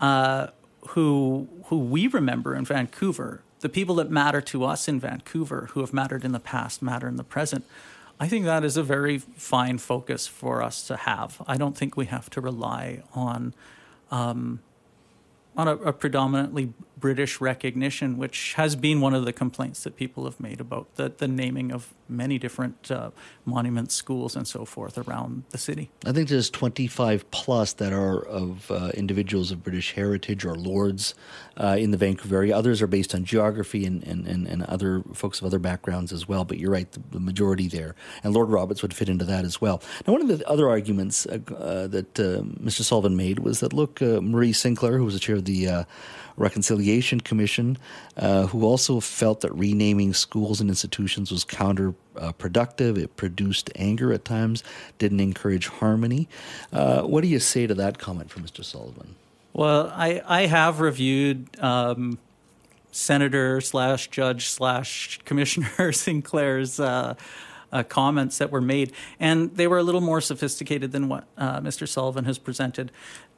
[0.00, 0.48] uh,
[0.88, 5.80] who who we remember in Vancouver the people that matter to us in Vancouver, who
[5.80, 7.64] have mattered in the past, matter in the present.
[8.18, 11.40] I think that is a very fine focus for us to have.
[11.46, 13.54] I don't think we have to rely on
[14.10, 14.60] um,
[15.56, 20.24] on a, a, predominantly British recognition, which has been one of the complaints that people
[20.24, 23.10] have made about the, the naming of many different uh,
[23.44, 25.90] monuments, schools, and so forth around the city.
[26.04, 31.14] I think there's 25 plus that are of uh, individuals of British heritage or lords
[31.56, 32.56] uh, in the Vancouver area.
[32.56, 36.28] Others are based on geography and, and, and, and other folks of other backgrounds as
[36.28, 37.94] well, but you're right, the, the, majority there.
[38.24, 39.82] And Lord Roberts would fit into that as well.
[40.06, 42.82] Now, one of the other arguments uh, uh, that uh, Mr.
[42.82, 45.86] Sullivan made was that, look, Murray Sinclair, who was the chair of the
[46.40, 47.76] Reconciliation Commission,
[48.16, 52.96] uh, who also felt that renaming schools and institutions was counterproductive.
[52.96, 54.64] it produced anger at times,
[54.96, 56.28] didn't encourage harmony.
[56.72, 58.64] Uh, what do you say to that comment from Mr.
[58.64, 59.16] Sullivan?
[59.52, 62.18] Well, I, I have reviewed um,
[62.90, 66.80] Senator slash Judge slash Commissioner Sinclair's.
[66.80, 67.16] Uh,
[67.72, 71.60] uh, comments that were made, and they were a little more sophisticated than what uh,
[71.60, 71.88] Mr.
[71.88, 72.90] Sullivan has presented.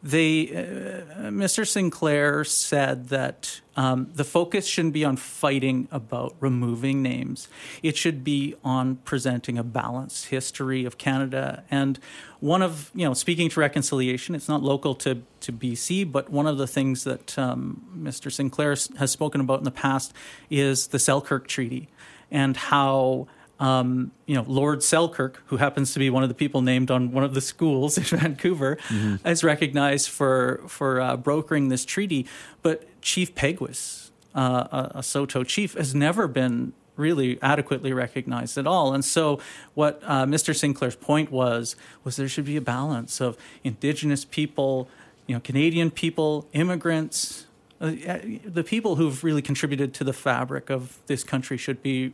[0.03, 1.67] They, uh, Mr.
[1.67, 7.49] Sinclair said that um, the focus shouldn't be on fighting about removing names.
[7.85, 11.63] It should be on presenting a balanced history of Canada.
[11.71, 12.01] And
[12.41, 16.49] one of, you know, speaking to reconciliation, it's not local to, to BC, but one
[16.49, 18.31] of the things that um, Mr.
[18.31, 20.13] Sinclair has spoken about in the past
[20.51, 21.89] is the Selkirk Treaty
[22.33, 23.29] and how
[23.63, 27.13] um, you know, Lord Selkirk, who happens to be one of the people named on
[27.13, 29.27] one of the schools in Vancouver, mm-hmm.
[29.27, 32.27] is recognized for for uh, brokering this treaty.
[32.63, 38.93] But Chief Peguis, uh, a, Saulteaux chief, has never been really adequately recognized at all.
[38.93, 39.39] And so,
[39.75, 40.55] what uh, Mr.
[40.57, 44.89] Sinclair's point was was there should be a balance of Indigenous people,
[45.29, 47.47] you know, Canadian people, immigrants.
[47.81, 47.93] Uh,
[48.45, 52.13] the people who've really contributed to the fabric of this country should be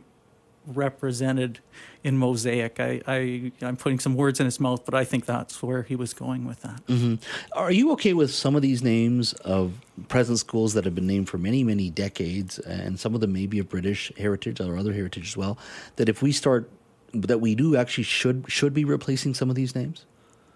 [0.65, 1.59] represented
[2.03, 2.79] in Mosaic.
[2.79, 5.95] I, I, am putting some words in his mouth, but I think that's where he
[5.95, 6.85] was going with that.
[6.87, 7.15] Mm-hmm.
[7.57, 9.73] Are you okay with some of these names of
[10.07, 13.47] present schools that have been named for many, many decades, and some of them may
[13.47, 15.57] be of British heritage or other heritage as well?
[15.97, 16.69] That if we start,
[17.13, 20.05] that we do actually should should be replacing some of these names.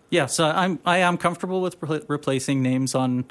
[0.10, 1.76] Yes, I'm I am comfortable with
[2.08, 3.26] replacing names on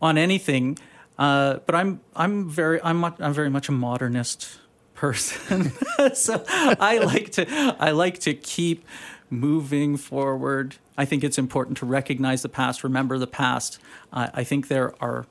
[0.00, 0.78] on anything,
[1.18, 4.60] uh, but I'm I'm very I'm I'm very much a modernist
[4.96, 5.72] person.
[6.14, 8.84] so I like to I like to keep
[9.30, 10.76] moving forward.
[10.98, 13.78] I think it's important to recognize the past, remember the past.
[14.12, 15.26] Uh, I think there are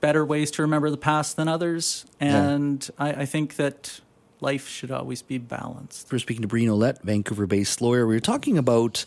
[0.00, 3.04] better ways to remember the past than others, and yeah.
[3.04, 4.00] I, I think that
[4.40, 6.12] life should always be balanced.
[6.12, 8.06] We're speaking to Breen Ouellette, Vancouver based lawyer.
[8.06, 9.04] We were talking about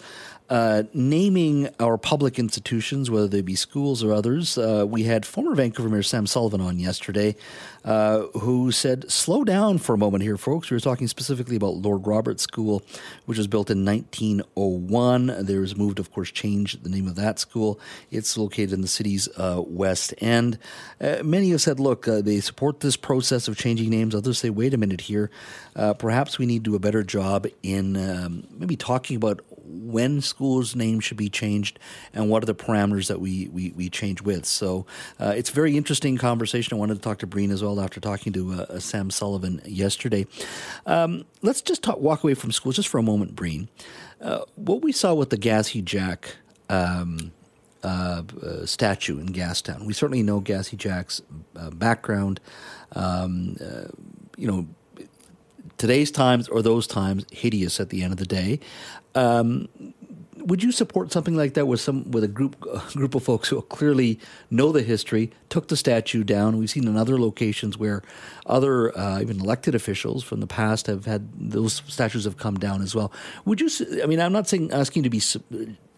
[0.49, 4.57] uh, naming our public institutions, whether they be schools or others.
[4.57, 7.35] Uh, we had former Vancouver Mayor Sam Sullivan on yesterday,
[7.83, 11.77] uh, who said, "Slow down for a moment here, folks." We were talking specifically about
[11.77, 12.83] Lord Roberts School,
[13.25, 15.35] which was built in 1901.
[15.39, 17.79] There was moved, of course, changed the name of that school.
[18.11, 20.59] It's located in the city's uh, west end.
[21.01, 24.51] Uh, many have said, "Look, uh, they support this process of changing names." Others say,
[24.51, 25.31] "Wait a minute here.
[25.97, 30.75] perhaps we need to do a better job in um, maybe talking about." When schools'
[30.75, 31.79] names should be changed
[32.13, 34.45] and what are the parameters that we, we, we change with.
[34.45, 34.85] So
[35.19, 36.73] uh, it's a very interesting conversation.
[36.75, 39.61] I wanted to talk to Breen as well after talking to uh, uh, Sam Sullivan
[39.65, 40.27] yesterday.
[40.85, 43.69] Um, let's just talk, walk away from schools just for a moment, Breen.
[44.21, 46.37] Uh, what we saw with the Gassy Jack
[46.69, 47.31] um,
[47.83, 51.21] uh, uh, statue in Gastown, we certainly know Gassy Jack's
[51.73, 52.39] background.
[52.93, 53.57] Um,
[54.37, 54.67] you know,
[55.77, 58.59] today's times or those times hideous at the end of the day.
[59.13, 59.69] Um,
[60.45, 63.49] would you support something like that with some with a group a group of folks
[63.49, 66.57] who clearly know the history, took the statue down?
[66.57, 68.03] We've seen in other locations where
[68.45, 72.81] other uh, even elected officials from the past have had those statues have come down
[72.81, 73.11] as well.
[73.45, 73.69] Would you?
[74.03, 75.21] I mean, I'm not saying asking to be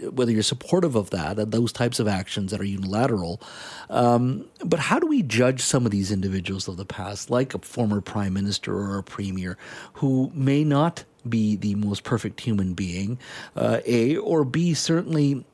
[0.01, 3.41] whether you're supportive of that, those types of actions that are unilateral.
[3.89, 7.59] Um, but how do we judge some of these individuals of the past, like a
[7.59, 9.57] former prime minister or a premier,
[9.93, 13.19] who may not be the most perfect human being,
[13.55, 15.45] uh, A, or B, certainly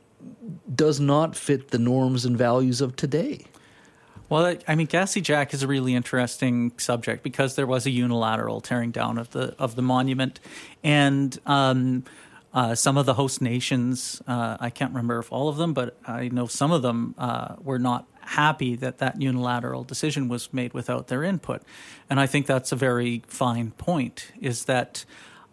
[0.74, 3.46] does not fit the norms and values of today?
[4.30, 8.62] Well, I mean, Gassy Jack is a really interesting subject because there was a unilateral
[8.62, 10.40] tearing down of the of the monument,
[10.84, 12.06] and um,
[12.54, 15.98] uh, some of the host nations, uh, I can't remember if all of them, but
[16.08, 20.74] I know some of them uh, were not happy that that unilateral decision was made
[20.74, 21.62] without their input.
[22.10, 25.04] And I think that's a very fine point is that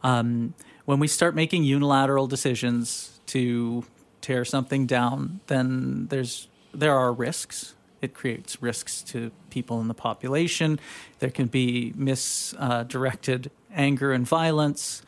[0.03, 3.85] um, when we start making unilateral decisions to
[4.21, 7.75] tear something down, then there's there are risks.
[8.01, 10.81] It creates risks to people in the population.
[11.19, 15.03] There can be misdirected anger and violence.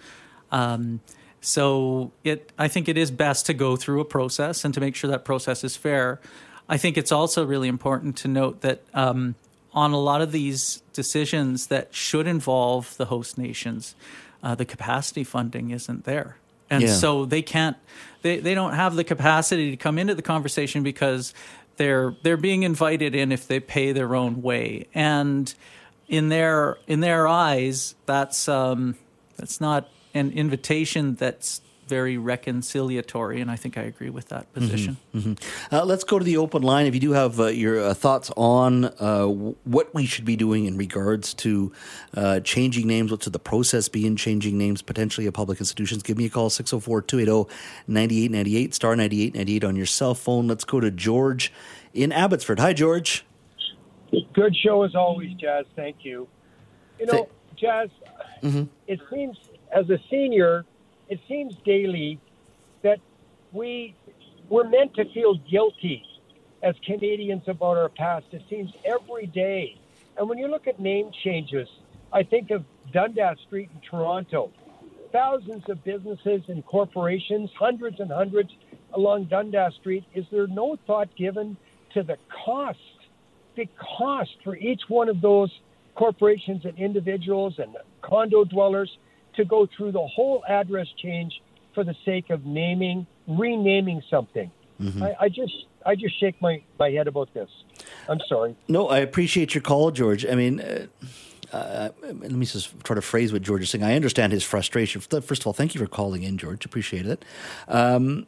[0.50, 1.00] Um,
[1.40, 4.94] so it, I think it is best to go through a process and to make
[4.94, 6.20] sure that process is fair.
[6.68, 9.34] I think it's also really important to note that um,
[9.72, 13.94] on a lot of these decisions that should involve the host nations,
[14.42, 16.36] uh, the capacity funding isn't there.
[16.70, 16.94] And yeah.
[16.94, 17.76] so they can't,
[18.22, 21.34] they, they don't have the capacity to come into the conversation because
[21.76, 24.86] they're they're being invited in if they pay their own way.
[24.94, 25.52] And
[26.08, 28.96] in their in their eyes, that's um,
[29.36, 31.60] that's not an invitation that's
[31.92, 34.96] very reconciliatory, and I think I agree with that position.
[35.14, 35.74] Mm-hmm, mm-hmm.
[35.74, 36.86] Uh, let's go to the open line.
[36.86, 40.64] If you do have uh, your uh, thoughts on uh, what we should be doing
[40.64, 41.70] in regards to
[42.16, 46.16] uh, changing names, what's the process be in changing names potentially of public institutions, give
[46.16, 47.54] me a call 604 280
[47.86, 50.48] 9898, star 9898 on your cell phone.
[50.48, 51.52] Let's go to George
[51.92, 52.58] in Abbotsford.
[52.58, 53.26] Hi, George.
[54.32, 55.66] Good show as always, Jas.
[55.76, 56.26] Thank you.
[56.98, 57.88] You know, Jas,
[58.42, 58.64] mm-hmm.
[58.86, 59.36] it seems
[59.74, 60.64] as a senior,
[61.08, 62.18] it seems daily
[62.82, 62.98] that
[63.52, 63.94] we
[64.48, 66.02] we're meant to feel guilty
[66.62, 68.26] as Canadians about our past.
[68.32, 69.78] It seems every day.
[70.16, 71.68] And when you look at name changes,
[72.12, 74.50] I think of Dundas Street in Toronto.
[75.10, 78.50] Thousands of businesses and corporations, hundreds and hundreds
[78.92, 80.04] along Dundas Street.
[80.14, 81.56] Is there no thought given
[81.94, 82.78] to the cost,
[83.56, 85.50] the cost for each one of those
[85.94, 88.90] corporations and individuals and condo dwellers
[89.36, 91.40] to go through the whole address change
[91.74, 94.50] for the sake of naming, renaming something.
[94.80, 95.02] Mm-hmm.
[95.02, 95.54] I, I, just
[95.86, 97.48] I just shake my, my head about this.
[98.08, 98.56] I'm sorry.
[98.68, 100.26] No, I appreciate your call, George.
[100.26, 100.86] I mean, uh,
[101.52, 103.84] uh, let me just try to phrase what George is saying.
[103.84, 105.00] I understand his frustration.
[105.00, 106.64] First of all, thank you for calling in, George.
[106.64, 107.24] Appreciate it.
[107.68, 108.26] Um,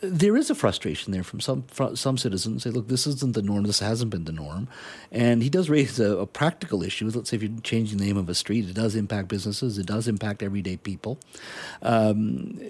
[0.00, 3.42] there is a frustration there from some from some citizens say, look, this isn't the
[3.42, 3.64] norm.
[3.64, 4.68] This hasn't been the norm,
[5.10, 7.10] and he does raise a, a, practical issue.
[7.10, 9.78] Let's say if you change the name of a street, it does impact businesses.
[9.78, 11.18] It does impact everyday people.
[11.82, 12.60] Um,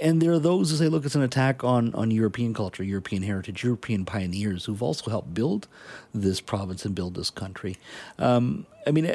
[0.00, 3.22] and there are those who say, look, it's an attack on, on European culture, European
[3.22, 5.68] heritage, European pioneers who've also helped build
[6.12, 7.76] this province and build this country.
[8.18, 9.14] Um, I mean,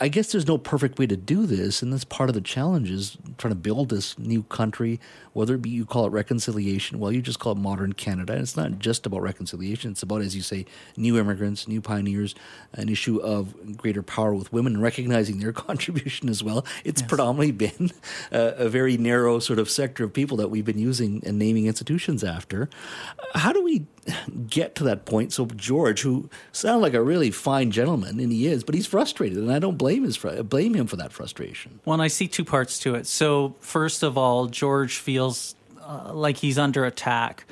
[0.00, 2.90] I guess there's no perfect way to do this, and that's part of the challenge
[2.90, 5.00] is trying to build this new country,
[5.36, 8.32] whether it be you call it reconciliation, well, you just call it modern Canada.
[8.32, 10.64] And it's not just about reconciliation, it's about, as you say,
[10.96, 12.34] new immigrants, new pioneers,
[12.72, 16.64] an issue of greater power with women and recognizing their contribution as well.
[16.84, 17.08] It's yes.
[17.08, 17.90] predominantly been
[18.32, 21.66] a, a very narrow sort of sector of people that we've been using and naming
[21.66, 22.70] institutions after.
[23.34, 23.84] How do we
[24.48, 25.34] get to that point?
[25.34, 29.36] So, George, who sounds like a really fine gentleman, and he is, but he's frustrated,
[29.36, 31.80] and I don't blame his blame him for that frustration.
[31.84, 33.06] Well, I see two parts to it.
[33.06, 35.25] So, first of all, George feels
[35.80, 37.44] uh, like he's under attack,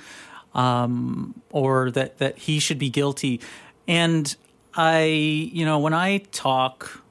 [0.55, 3.41] um, or that that he should be guilty.
[3.87, 4.35] And
[4.75, 7.03] I, you know, when I talk,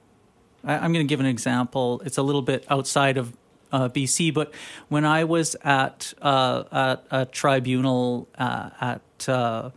[0.63, 2.01] I, am going to give an example.
[2.05, 3.35] It's a little bit outside of
[3.71, 4.53] uh, BC, but
[4.89, 9.69] when I was at uh, at a tribunal uh, at uh,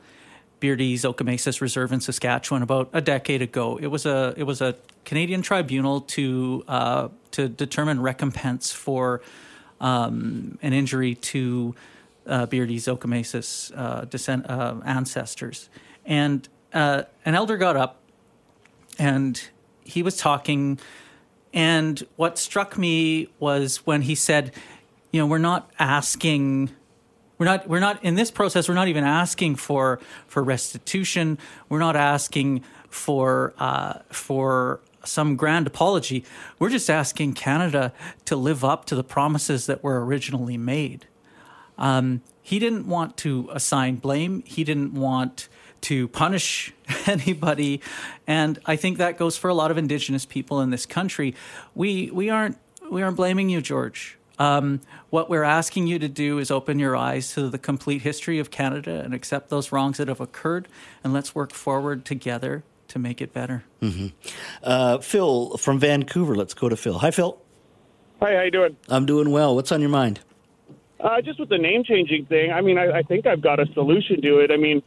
[0.61, 3.79] Beardy's Okemasis Reserve in Saskatchewan about a decade ago.
[3.81, 4.75] It was a it was a
[5.05, 9.23] Canadian tribunal to uh, to determine recompense for
[9.81, 11.75] um, an injury to
[12.27, 15.69] uh, Beardy's Okemasis uh, descent, uh, ancestors,
[16.05, 18.01] and uh, an elder got up
[18.99, 19.49] and
[19.85, 20.79] he was talking,
[21.53, 24.53] and what struck me was when he said,
[25.13, 26.71] "You know, we're not asking."
[27.39, 28.67] We're not we're not in this process.
[28.67, 31.37] We're not even asking for for restitution.
[31.69, 36.25] We're not asking for uh, for some grand apology.
[36.59, 37.93] We're just asking Canada
[38.25, 41.07] to live up to the promises that were originally made.
[41.79, 44.43] Um, he didn't want to assign blame.
[44.47, 45.49] He didn't want
[45.83, 46.73] to punish
[47.07, 47.81] anybody,
[48.27, 51.35] and I think that goes for a lot of Indigenous people in this country.
[51.75, 52.59] We we aren't
[52.91, 54.19] we aren't blaming you, George.
[54.39, 54.81] Um,
[55.11, 58.51] what we're asking you to do is open your eyes to the complete history of
[58.51, 60.69] Canada and accept those wrongs that have occurred,
[61.03, 63.65] and let's work forward together to make it better.
[63.81, 64.09] Mm-hmm.
[64.63, 66.35] Uh, Phil from Vancouver.
[66.35, 66.99] Let's go to Phil.
[66.99, 67.39] Hi, Phil.
[68.21, 68.77] Hi, how you doing?
[68.89, 69.55] I'm doing well.
[69.55, 70.21] What's on your mind?
[70.99, 72.51] Uh, just with the name changing thing.
[72.51, 74.51] I mean, I, I think I've got a solution to it.
[74.51, 74.83] I mean,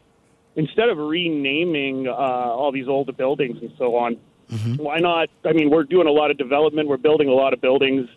[0.55, 4.17] instead of renaming uh, all these old buildings and so on,
[4.49, 4.75] mm-hmm.
[4.75, 5.29] why not?
[5.45, 6.89] I mean, we're doing a lot of development.
[6.89, 8.09] We're building a lot of buildings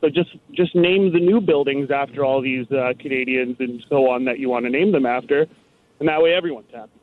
[0.00, 4.24] so just just name the new buildings after all these uh, Canadians and so on
[4.24, 5.46] that you want to name them after,
[5.98, 6.99] and that way everyone's happy.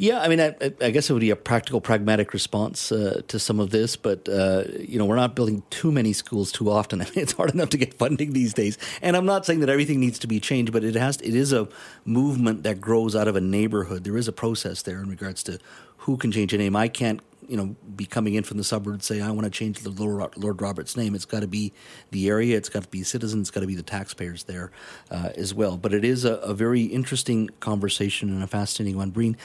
[0.00, 3.38] Yeah, I mean, I, I, guess it would be a practical, pragmatic response uh, to
[3.38, 7.02] some of this, but uh, you know, we're not building too many schools too often.
[7.02, 8.78] I mean, it's hard enough to get funding these days.
[9.02, 11.18] And I'm not saying that everything needs to be changed, but it has.
[11.18, 11.68] It is a
[12.06, 14.04] movement that grows out of a neighborhood.
[14.04, 15.58] There is a process there in regards to
[15.98, 16.76] who can change a name.
[16.76, 17.20] I can't
[17.50, 20.62] you know be coming in from the suburbs say I want to change the Lord,
[20.62, 21.14] Roberts name.
[21.14, 21.72] It's got to be
[22.12, 22.56] the area.
[22.56, 23.48] It's got to be citizens.
[23.48, 24.70] It's got to be the taxpayers there
[25.10, 25.76] uh, as well.
[25.76, 29.10] But it is a, a, very interesting conversation and a fascinating one.
[29.10, 29.36] Breen,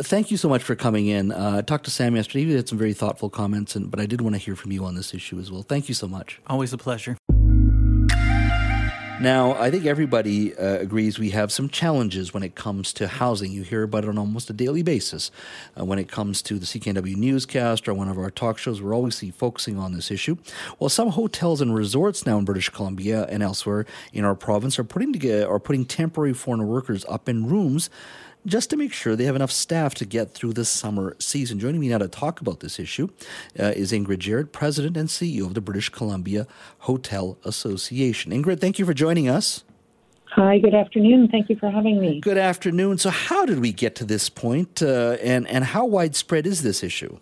[0.00, 1.30] thank you so much for coming in.
[1.32, 2.44] Uh, I talked to Sam yesterday.
[2.44, 4.84] He had some very thoughtful comments, and but I did want to hear from you
[4.84, 5.62] on this issue as well.
[5.62, 6.40] Thank you so much.
[6.46, 7.16] Always a pleasure.
[9.22, 13.52] Now, I think everybody uh, agrees we have some challenges when it comes to housing.
[13.52, 15.30] You hear about it on almost a daily basis.
[15.78, 18.92] Uh, when it comes to the CKNW newscast or one of our talk shows, we're
[18.92, 20.38] always focusing on this issue.
[20.80, 24.84] Well, some hotels and resorts now in British Columbia and elsewhere in our province are
[24.84, 27.90] putting together, are putting temporary foreign workers up in rooms
[28.46, 31.58] just to make sure they have enough staff to get through the summer season.
[31.58, 33.08] Joining me now to talk about this issue
[33.58, 36.46] uh, is Ingrid Jarrett, President and CEO of the British Columbia
[36.80, 38.32] Hotel Association.
[38.32, 39.64] Ingrid, thank you for joining us.
[40.34, 41.28] Hi, good afternoon.
[41.28, 42.20] Thank you for having me.
[42.20, 42.96] Good afternoon.
[42.96, 46.82] So, how did we get to this point, uh, and and how widespread is this
[46.82, 47.18] issue?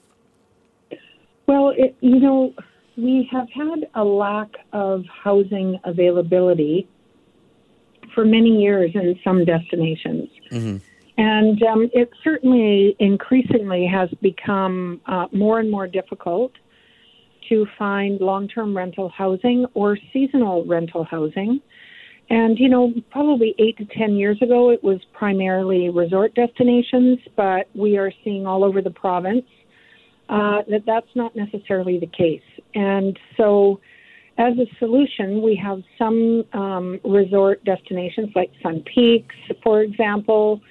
[1.49, 2.55] Well, it, you know,
[2.97, 6.89] we have had a lack of housing availability
[8.15, 10.29] for many years in some destinations.
[10.53, 10.77] Mm-hmm.
[11.21, 16.51] And um, it certainly increasingly has become uh, more and more difficult
[17.51, 21.61] to find long term rental housing or seasonal rental housing.
[22.31, 27.69] And, you know, probably eight to 10 years ago, it was primarily resort destinations, but
[27.75, 29.45] we are seeing all over the province
[30.31, 32.41] uh, that that's not necessarily the case.
[32.75, 33.79] And so,
[34.39, 40.63] as a solution, we have some um, resort destinations like Sun Peaks, for example,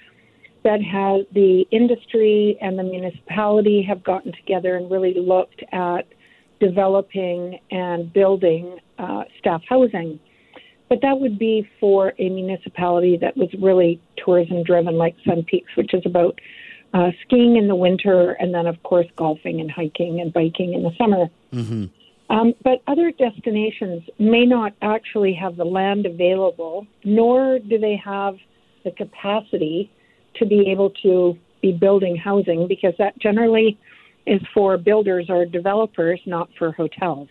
[0.63, 6.05] that has the industry and the municipality have gotten together and really looked at
[6.59, 10.19] developing and building uh, staff housing.
[10.89, 15.71] But that would be for a municipality that was really tourism driven, like Sun Peaks,
[15.77, 16.39] which is about
[16.93, 20.83] uh, skiing in the winter and then, of course, golfing and hiking and biking in
[20.83, 21.27] the summer.
[21.53, 21.85] Mm-hmm.
[22.31, 28.35] Um, but other destinations may not actually have the land available, nor do they have
[28.83, 29.91] the capacity
[30.39, 33.77] to be able to be building housing because that generally
[34.25, 37.27] is for builders or developers, not for hotels.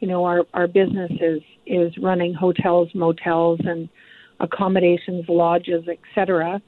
[0.00, 3.88] You know, our, our business is, is running hotels, motels, and
[4.38, 6.62] accommodations, lodges, etc.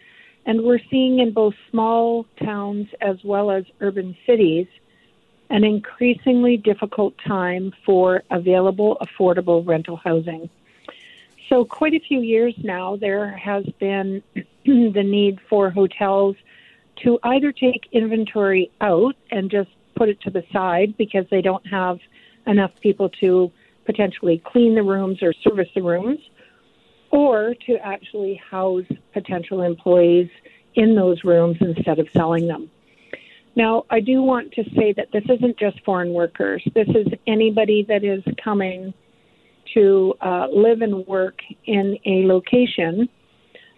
[0.44, 4.66] And we're seeing in both small towns as well as urban cities
[5.50, 10.48] an increasingly difficult time for available, affordable rental housing.
[11.48, 14.22] So, quite a few years now, there has been
[14.94, 16.36] the need for hotels
[17.02, 21.66] to either take inventory out and just put it to the side because they don't
[21.66, 21.98] have
[22.46, 23.50] enough people to
[23.84, 26.18] potentially clean the rooms or service the rooms,
[27.10, 30.28] or to actually house potential employees
[30.74, 32.70] in those rooms instead of selling them.
[33.54, 36.62] Now, I do want to say that this isn't just foreign workers.
[36.74, 38.94] This is anybody that is coming
[39.74, 43.08] to uh, live and work in a location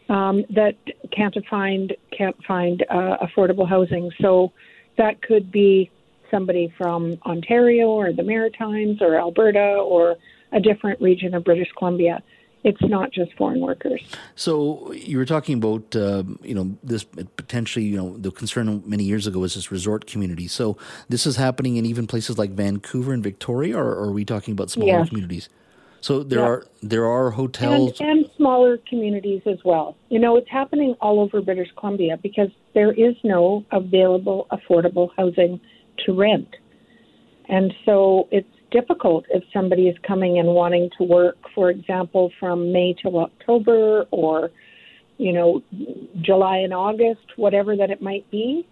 [0.08, 0.76] um, that
[1.12, 4.10] can't find can't find uh, affordable housing.
[4.20, 4.52] So
[4.96, 5.90] that could be
[6.30, 10.16] somebody from Ontario or the Maritimes or Alberta or
[10.52, 12.22] a different region of British Columbia.
[12.64, 14.00] It's not just foreign workers.
[14.36, 19.04] So you were talking about, uh, you know, this potentially, you know, the concern many
[19.04, 20.48] years ago was this resort community.
[20.48, 20.78] So
[21.10, 24.70] this is happening in even places like Vancouver and Victoria, or, are we talking about
[24.70, 25.08] smaller yes.
[25.08, 25.50] communities?
[26.00, 26.46] So there yeah.
[26.46, 29.96] are there are hotels and, and smaller communities as well.
[30.10, 35.60] You know, it's happening all over British Columbia because there is no available affordable housing
[36.04, 36.48] to rent,
[37.48, 42.70] and so it's difficult if somebody is coming and wanting to work, for example, from
[42.70, 44.50] May to October or
[45.16, 45.62] you know
[46.20, 48.66] July and August, whatever that it might be.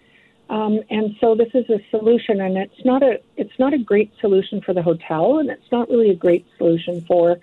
[0.50, 4.12] Um, and so this is a solution, and it's not a it's not a great
[4.20, 7.38] solution for the hotel, and it's not really a great solution for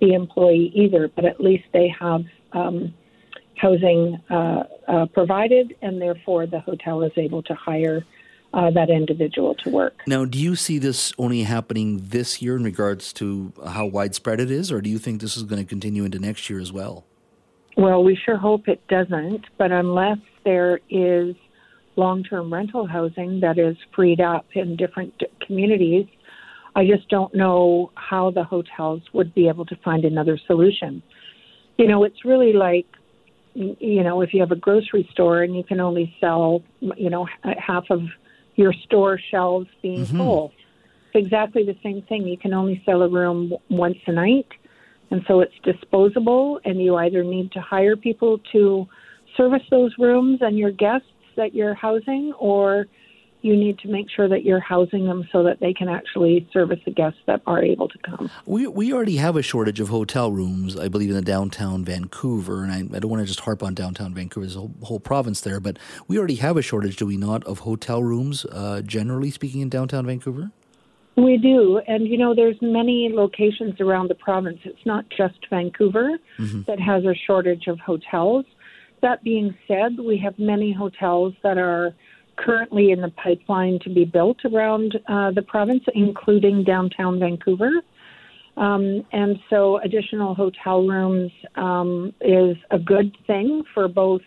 [0.00, 1.08] the employee either.
[1.08, 2.94] But at least they have um,
[3.56, 8.04] housing uh, uh, provided, and therefore the hotel is able to hire
[8.52, 10.02] uh, that individual to work.
[10.06, 14.50] Now, do you see this only happening this year in regards to how widespread it
[14.50, 17.04] is, or do you think this is going to continue into next year as well?
[17.76, 21.34] Well, we sure hope it doesn't, but unless there is
[21.96, 26.06] long term rental housing that is freed up in different communities.
[26.76, 31.02] I just don't know how the hotels would be able to find another solution.
[31.78, 32.86] You know, it's really like,
[33.54, 37.28] you know, if you have a grocery store and you can only sell, you know,
[37.42, 38.02] half of
[38.56, 40.16] your store shelves being mm-hmm.
[40.18, 40.52] full.
[41.12, 42.26] It's exactly the same thing.
[42.26, 44.48] You can only sell a room once a night.
[45.10, 48.88] And so it's disposable, and you either need to hire people to
[49.36, 51.06] service those rooms and your guests
[51.36, 52.86] that you're housing, or
[53.44, 56.80] you need to make sure that you're housing them so that they can actually service
[56.84, 58.30] the guests that are able to come.
[58.46, 62.64] We we already have a shortage of hotel rooms, I believe, in the downtown Vancouver,
[62.64, 65.00] and I, I don't want to just harp on downtown Vancouver, there's a whole, whole,
[65.00, 65.78] province there, but
[66.08, 69.68] we already have a shortage, do we not, of hotel rooms, uh, generally speaking, in
[69.68, 70.50] downtown Vancouver?
[71.16, 74.58] We do, and you know, there's many locations around the province.
[74.64, 76.62] It's not just Vancouver mm-hmm.
[76.62, 78.46] that has a shortage of hotels.
[79.02, 81.94] That being said, we have many hotels that are
[82.36, 87.70] currently in the pipeline to be built around uh, the province, including downtown Vancouver.
[88.56, 94.22] Um, and so, additional hotel rooms um, is a good thing for both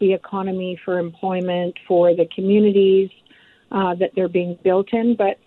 [0.00, 3.10] the economy, for employment, for the communities
[3.70, 5.14] uh, that they're being built in.
[5.16, 5.38] But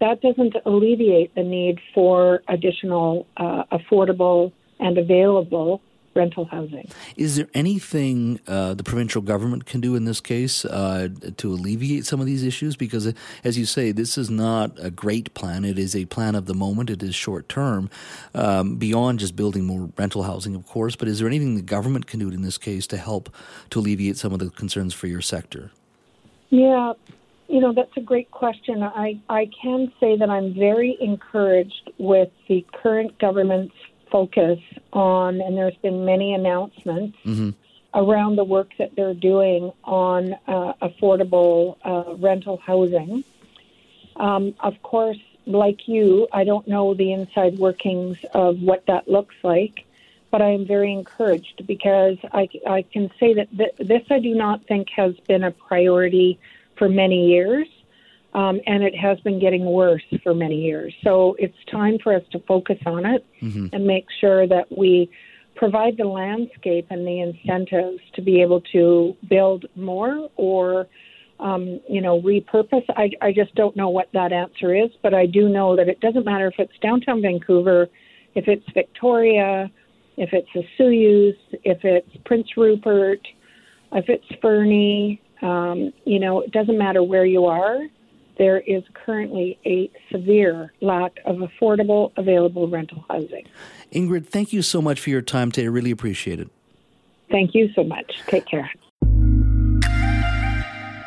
[0.00, 5.80] that doesn't alleviate the need for additional uh, affordable and available
[6.18, 6.86] rental housing.
[7.16, 12.04] Is there anything uh, the provincial government can do in this case uh, to alleviate
[12.04, 12.76] some of these issues?
[12.76, 13.12] Because, uh,
[13.44, 15.64] as you say, this is not a great plan.
[15.64, 16.90] It is a plan of the moment.
[16.90, 17.88] It is short term,
[18.34, 20.96] um, beyond just building more rental housing, of course.
[20.96, 23.30] But is there anything the government can do in this case to help
[23.70, 25.70] to alleviate some of the concerns for your sector?
[26.50, 26.94] Yeah,
[27.48, 28.82] you know, that's a great question.
[28.82, 33.74] I, I can say that I'm very encouraged with the current government's
[34.10, 34.58] focus
[34.92, 37.50] on, and there's been many announcements mm-hmm.
[37.94, 43.24] around the work that they're doing on uh, affordable uh, rental housing.
[44.16, 49.36] Um, of course, like you, I don't know the inside workings of what that looks
[49.42, 49.84] like,
[50.30, 54.34] but I am very encouraged because I, I can say that th- this I do
[54.34, 56.38] not think has been a priority
[56.76, 57.66] for many years
[58.38, 60.94] um, and it has been getting worse for many years.
[61.02, 63.66] So it's time for us to focus on it mm-hmm.
[63.72, 65.10] and make sure that we
[65.56, 70.86] provide the landscape and the incentives to be able to build more or
[71.40, 75.24] um, you know repurpose I, I just don't know what that answer is but i
[75.24, 77.88] do know that it doesn't matter if it's downtown vancouver
[78.34, 79.70] if it's victoria
[80.16, 83.20] if it's Osoyoos, if it's prince rupert
[83.92, 87.86] if it's fernie um, you know it doesn't matter where you are
[88.38, 93.44] there is currently a severe lack of affordable, available rental housing.
[93.92, 95.66] Ingrid, thank you so much for your time today.
[95.66, 96.48] I really appreciate it.
[97.30, 98.20] Thank you so much.
[98.26, 98.70] Take care.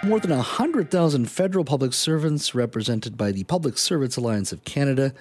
[0.03, 5.13] More than 100,000 federal public servants represented by the Public Service Alliance of Canada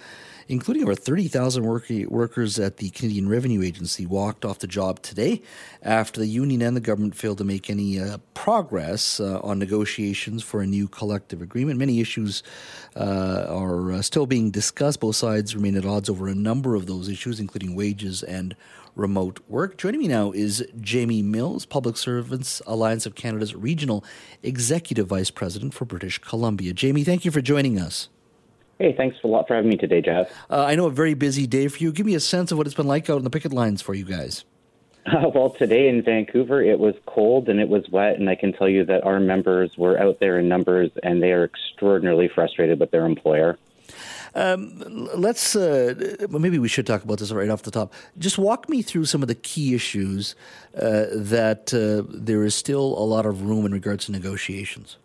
[0.51, 5.43] including over 30,000 work- workers at the Canadian Revenue Agency, walked off the job today
[5.81, 10.43] after the union and the government failed to make any uh, progress uh, on negotiations
[10.43, 11.79] for a new collective agreement.
[11.79, 12.43] Many issues
[12.97, 14.99] uh, are uh, still being discussed.
[14.99, 18.57] Both sides remain at odds over a number of those issues, including wages and
[18.97, 19.79] remote work.
[19.79, 24.05] Joining me now is Jamey Mills, Public Service Alliance of Canada's Regional
[24.43, 26.75] Executive Vice President for British Columbia.
[26.75, 28.09] Jamey, thank you for joining us.
[28.81, 30.33] Hey, thanks a lot for having me today, Jeff.
[30.49, 31.93] Uh, I know a very busy day for you.
[31.93, 33.93] Give me a sense of what it's been like out on the picket lines for
[33.93, 34.47] you guys.
[35.05, 38.55] Uh, well, today in Vancouver, it was cold and it was wet, and I can
[38.55, 42.81] tell you that our members were out there in numbers, and they are extraordinarily frustrated
[42.81, 43.59] with their employer.
[44.35, 47.93] Um, let's uh, maybe we should talk about this right off the top.
[48.17, 50.35] Just walk me through some of the key issues
[50.75, 54.97] uh, that uh, there is still a lot of room in regards to negotiations.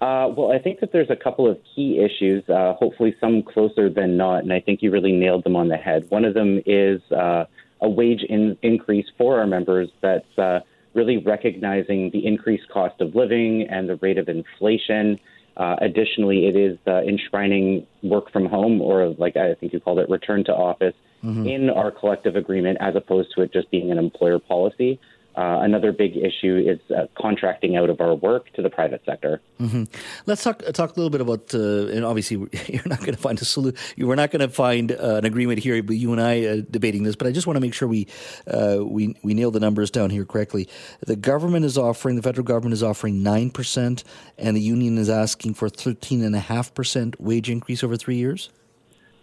[0.00, 3.90] Uh, well, I think that there's a couple of key issues, uh, hopefully some closer
[3.90, 6.06] than not, and I think you really nailed them on the head.
[6.08, 7.44] One of them is uh,
[7.82, 10.60] a wage in- increase for our members that's uh,
[10.94, 15.18] really recognizing the increased cost of living and the rate of inflation.
[15.58, 19.98] Uh, additionally, it is uh, enshrining work from home, or like I think you called
[19.98, 21.46] it, return to office, mm-hmm.
[21.46, 24.98] in our collective agreement, as opposed to it just being an employer policy.
[25.36, 29.40] Uh, another big issue is uh, contracting out of our work to the private sector.
[29.60, 29.84] Mm-hmm.
[30.26, 33.40] Let's talk talk a little bit about, uh, and obviously you're not going to find
[33.40, 33.78] a solution.
[33.96, 37.04] We're not going to find uh, an agreement here, but you and I uh, debating
[37.04, 37.14] this.
[37.14, 38.08] But I just want to make sure we
[38.48, 40.68] uh, we we nail the numbers down here correctly.
[41.06, 44.02] The government is offering, the federal government is offering nine percent,
[44.36, 48.16] and the union is asking for thirteen and a half percent wage increase over three
[48.16, 48.50] years.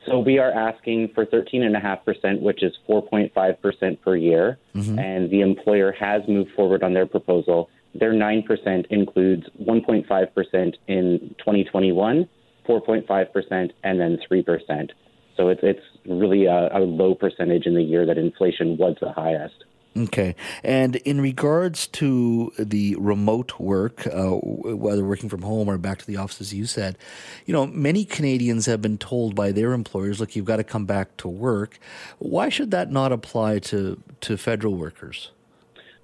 [0.08, 4.58] So we are asking for 13.5%, which is 4.5% per year.
[4.76, 5.00] Mm-hmm.
[5.00, 7.70] And the employer has moved forward on their proposal.
[7.94, 12.30] Their 9% includes 1.5% in 2021,
[12.68, 14.90] 4.5%, and then 3%.
[15.36, 19.12] So it's, it's really a, a low percentage in the year that inflation was the
[19.12, 19.66] highest.
[19.98, 20.36] Okay.
[20.64, 26.06] And in regards to the remote work, uh, whether working from home or back to
[26.06, 26.98] the office, as you said,
[27.46, 30.86] you know, many Canadians have been told by their employers, look, you've got to come
[30.86, 31.80] back to work.
[32.20, 35.32] Why should that not apply to, to federal workers?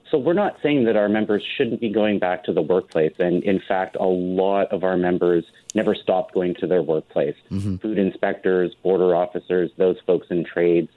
[0.09, 3.13] So we're not saying that our members shouldn't be going back to the workplace.
[3.17, 7.35] And in fact, a lot of our members never stopped going to their workplace.
[7.49, 7.77] Mm-hmm.
[7.77, 10.89] Food inspectors, border officers, those folks in trades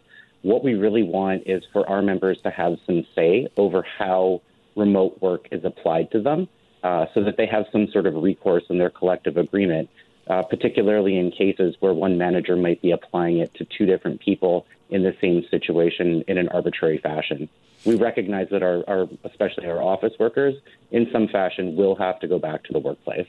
[0.46, 4.40] what we really want is for our members to have some say over how
[4.76, 6.48] remote work is applied to them
[6.84, 9.90] uh, so that they have some sort of recourse in their collective agreement,
[10.28, 14.66] uh, particularly in cases where one manager might be applying it to two different people
[14.88, 17.48] in the same situation in an arbitrary fashion.
[17.84, 20.54] We recognize that our, our especially our office workers,
[20.92, 23.26] in some fashion, will have to go back to the workplace.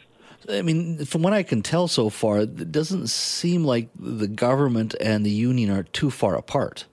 [0.48, 4.94] I mean, from what I can tell so far, it doesn't seem like the government
[5.02, 6.86] and the union are too far apart.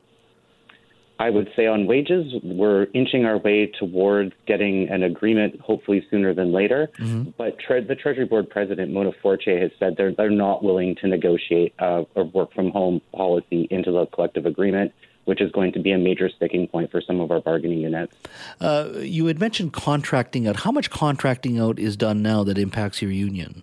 [1.19, 6.35] I would say on wages, we're inching our way towards getting an agreement, hopefully sooner
[6.35, 6.91] than later.
[6.99, 7.31] Mm-hmm.
[7.39, 11.07] But tre- the Treasury Board President Mona Fortier has said they're they're not willing to
[11.07, 14.93] negotiate uh, a work from home policy into the collective agreement.
[15.27, 18.15] Which is going to be a major sticking point for some of our bargaining units.
[18.61, 20.57] Uh, you had mentioned contracting out.
[20.57, 23.63] How much contracting out is done now that impacts your union?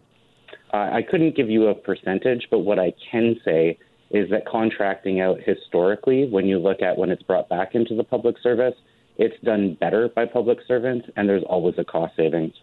[0.73, 3.77] Uh, I couldn't give you a percentage, but what I can say
[4.13, 8.03] is that contracting out historically, when you look at when it's brought back into the
[8.03, 8.75] public service,
[9.17, 12.53] it's done better by public servants, and there's always a cost savings.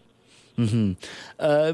[0.57, 0.93] Mm-hmm.
[1.39, 1.73] Uh,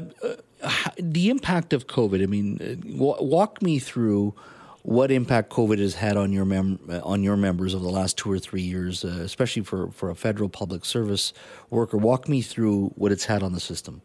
[0.98, 2.22] the impact of COVID.
[2.22, 4.34] I mean, uh, walk me through
[4.82, 8.30] what impact COVID has had on your mem- on your members over the last two
[8.30, 11.32] or three years, uh, especially for, for a federal public service
[11.70, 11.96] worker.
[11.96, 14.02] Walk me through what it's had on the system.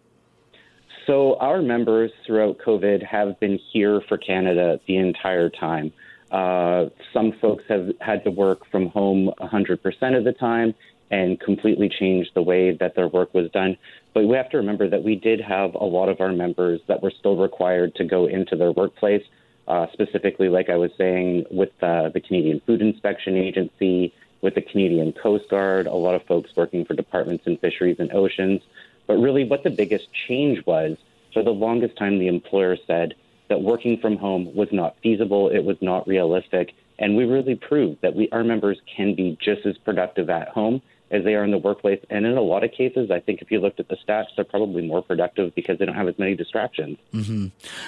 [1.07, 5.91] So our members throughout COVID have been here for Canada the entire time.
[6.31, 10.73] Uh, some folks have had to work from home 100% of the time
[11.09, 13.77] and completely change the way that their work was done.
[14.13, 17.03] But we have to remember that we did have a lot of our members that
[17.03, 19.23] were still required to go into their workplace,
[19.67, 24.61] uh, specifically, like I was saying, with uh, the Canadian Food Inspection Agency, with the
[24.61, 28.61] Canadian Coast Guard, a lot of folks working for departments in fisheries and oceans.
[29.07, 30.97] But really, what the biggest change was
[31.33, 33.15] for the longest time, the employer said
[33.49, 36.73] that working from home was not feasible, it was not realistic.
[36.99, 40.81] And we really proved that we, our members can be just as productive at home
[41.09, 41.99] as they are in the workplace.
[42.09, 44.45] And in a lot of cases, I think if you looked at the stats, they're
[44.45, 46.97] probably more productive because they don't have as many distractions.
[47.13, 47.47] Mm-hmm.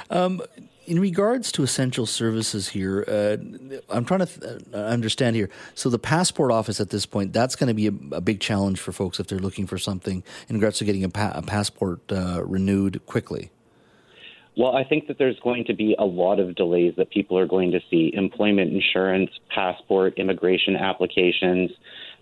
[0.09, 0.41] Um,
[0.85, 3.37] in regards to essential services here, uh,
[3.89, 5.49] I'm trying to th- uh, understand here.
[5.75, 8.79] So the passport office at this point, that's going to be a, a, big challenge
[8.79, 11.99] for folks if they're looking for something in regards to getting a, pa- a passport
[12.11, 13.49] uh, renewed quickly.
[14.55, 17.47] Well, I think that there's going to be a lot of delays that people are
[17.47, 21.71] going to see employment insurance, passport, immigration applications.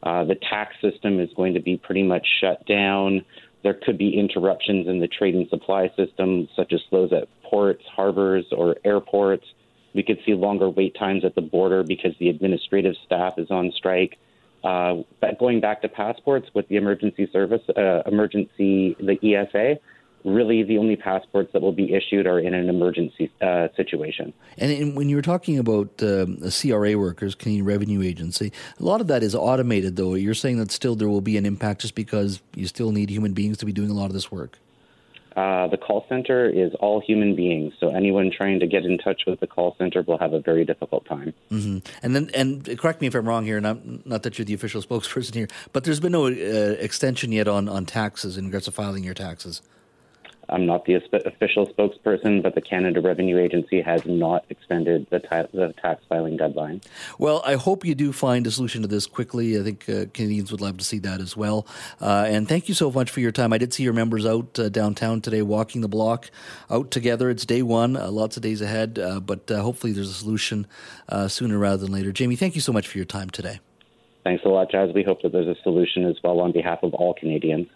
[0.04, 3.26] Uh, the tax system is going to be pretty much shut down.
[3.64, 7.84] There could be interruptions in the trade and supply system, such as slows at ports,
[7.96, 9.46] harbors, or airports.
[9.94, 13.72] We could see longer wait times at the border because the administrative staff is on
[13.76, 14.18] strike.
[14.64, 19.80] Uh, but going back to passports with the emergency service, uh, emergency, the ESA,
[20.24, 24.34] really the only passports that will be issued are in an emergency uh, situation.
[24.58, 29.08] And when you were talking about um, CRA workers, Canadian Revenue Agency, a lot of
[29.08, 30.14] that is automated, though.
[30.14, 33.34] You're saying that still there will be an impact just because you still need human
[33.34, 34.60] beings to be doing a lot of this work.
[35.36, 39.24] Uh, the call center is all human beings, so anyone trying to get in touch
[39.26, 41.34] with the call center will have a very difficult time.
[41.50, 41.78] Mm-hmm.
[42.04, 44.54] And then, and correct me if I'm wrong here, and I'm, not that you're the
[44.54, 48.66] official spokesperson here, but there's been no uh, extension yet on, on taxes in regards
[48.66, 49.62] to filing your taxes.
[50.52, 55.48] I'm not the official spokesperson, but the Canada Revenue Agency has not extended the, ta-
[55.54, 56.82] the tax filing deadline.
[57.18, 59.60] Well, I hope you do find a solution to this quickly.
[59.60, 61.66] I think uh, Canadians would love to see that as well.
[62.02, 63.54] Uh, and thank you so much for your time.
[63.54, 66.30] I did see your members out uh, downtown today walking the block
[66.70, 67.30] out together.
[67.30, 70.68] It's day one, uh, lots of days ahead, uh, but uh, hopefully there's a solution
[71.28, 72.12] sooner rather than later.
[72.12, 73.60] Jamey, thank you so much for your time today.
[74.24, 74.94] Thanks a lot, Jas.
[74.94, 77.68] We hope that there's a solution as well on behalf of all Canadians.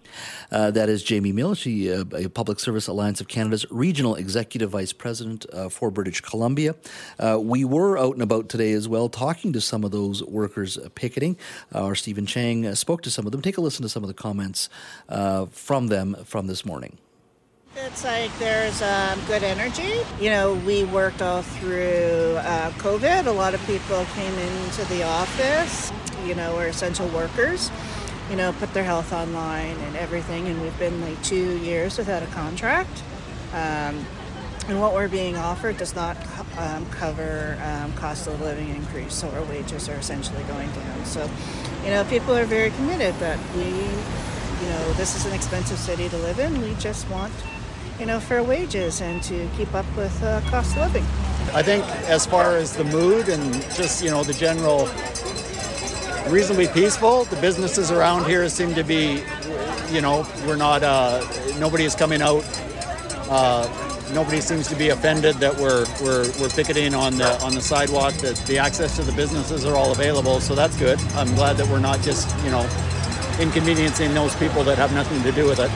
[0.52, 1.56] Uh, that is Jamey Mill.
[1.56, 6.22] She, uh, a Public Service Alliance of Canada's Regional Executive Vice President uh, for British
[6.22, 6.76] Columbia.
[7.18, 10.78] Uh, we were out and about today as well, talking to some of those workers
[10.94, 11.36] picketing.
[11.74, 13.42] our Stephen Chang uh, spoke to some of them.
[13.42, 14.70] Take a listen to some of the comments
[15.10, 17.00] uh, from them from this morning.
[17.78, 20.00] It's like there's um, good energy.
[20.18, 23.26] You know, we worked all through uh, COVID.
[23.26, 25.92] A lot of people came into the office,
[26.26, 27.70] you know, are essential workers,
[28.30, 30.48] you know, put their health online and everything.
[30.48, 33.04] And we've been like two years without a contract.
[33.52, 34.06] Um,
[34.70, 36.16] and what we're being offered does not
[36.58, 41.06] um, cover um, cost of living increase, so our wages are essentially going down.
[41.06, 41.30] So,
[41.84, 46.08] you know, people are very committed that we, you know, this is an expensive city
[46.08, 46.62] to live in.
[46.62, 47.34] We just want
[48.00, 51.04] you know, fair wages and to keep up with uh, cost of living.
[51.54, 54.90] I think as far as the mood and just, you know, the general
[56.30, 59.24] reasonably peaceful, the businesses around here seem to be,
[59.92, 61.26] you know, we're not, uh,
[61.60, 62.44] nobody is coming out.
[63.30, 63.68] Uh,
[64.14, 68.14] nobody seems to be offended that we're, we're, we're picketing on the, on the sidewalk,
[68.16, 70.40] that the access to the businesses are all available.
[70.40, 71.00] So that's good.
[71.14, 72.68] I'm glad that we're not just, you know,
[73.40, 75.72] inconveniencing those people that have nothing to do with it.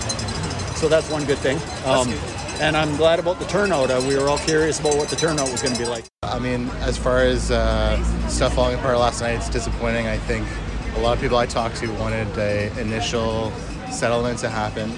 [0.80, 1.58] So that's one good thing.
[1.86, 2.08] Um,
[2.62, 3.92] and I'm glad about the turnout.
[3.92, 6.06] Uh, we were all curious about what the turnout was going to be like.
[6.24, 10.08] I mean, as far as uh, stuff falling apart last night, it's disappointing.
[10.08, 10.48] I think
[10.96, 13.52] a lot of people I talked to wanted an initial
[13.92, 14.90] settlement to happen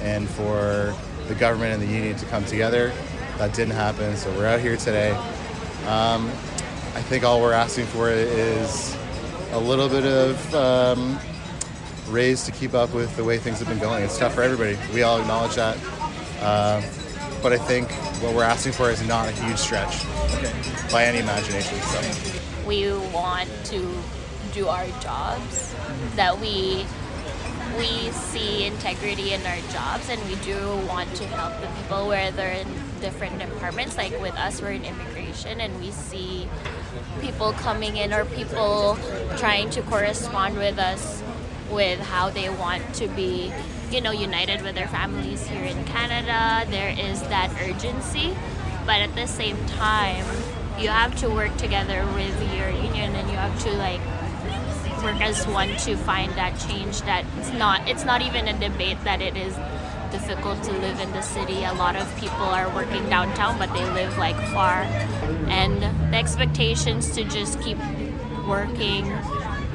[0.00, 0.94] and for
[1.28, 2.90] the government and the union to come together.
[3.36, 5.10] That didn't happen, so we're out here today.
[5.86, 6.30] Um,
[6.94, 8.96] I think all we're asking for is
[9.52, 11.18] a little bit of um,
[12.10, 14.04] raised to keep up with the way things have been going.
[14.04, 14.78] It's tough for everybody.
[14.92, 15.78] We all acknowledge that.
[16.40, 16.82] Uh,
[17.42, 17.90] but I think
[18.22, 20.04] what we're asking for is not a huge stretch
[20.34, 20.52] okay.
[20.92, 21.78] by any imagination.
[21.80, 22.66] So.
[22.66, 23.94] We want to
[24.52, 25.74] do our jobs,
[26.16, 26.84] that we
[27.78, 30.56] we see integrity in our jobs and we do
[30.88, 32.68] want to help the people where they're in
[33.00, 36.48] different departments like with us we're in immigration and we see
[37.20, 38.98] people coming in or people
[39.36, 41.22] trying to correspond with us
[41.70, 43.52] with how they want to be,
[43.90, 46.68] you know, united with their families here in Canada.
[46.70, 48.36] There is that urgency,
[48.86, 50.26] but at the same time,
[50.78, 54.00] you have to work together with your union and you have to like
[55.02, 59.02] work as one to find that change that it's not it's not even a debate
[59.04, 59.54] that it is
[60.10, 61.64] difficult to live in the city.
[61.64, 64.82] A lot of people are working downtown but they live like far
[65.48, 67.78] and the expectations to just keep
[68.46, 69.06] working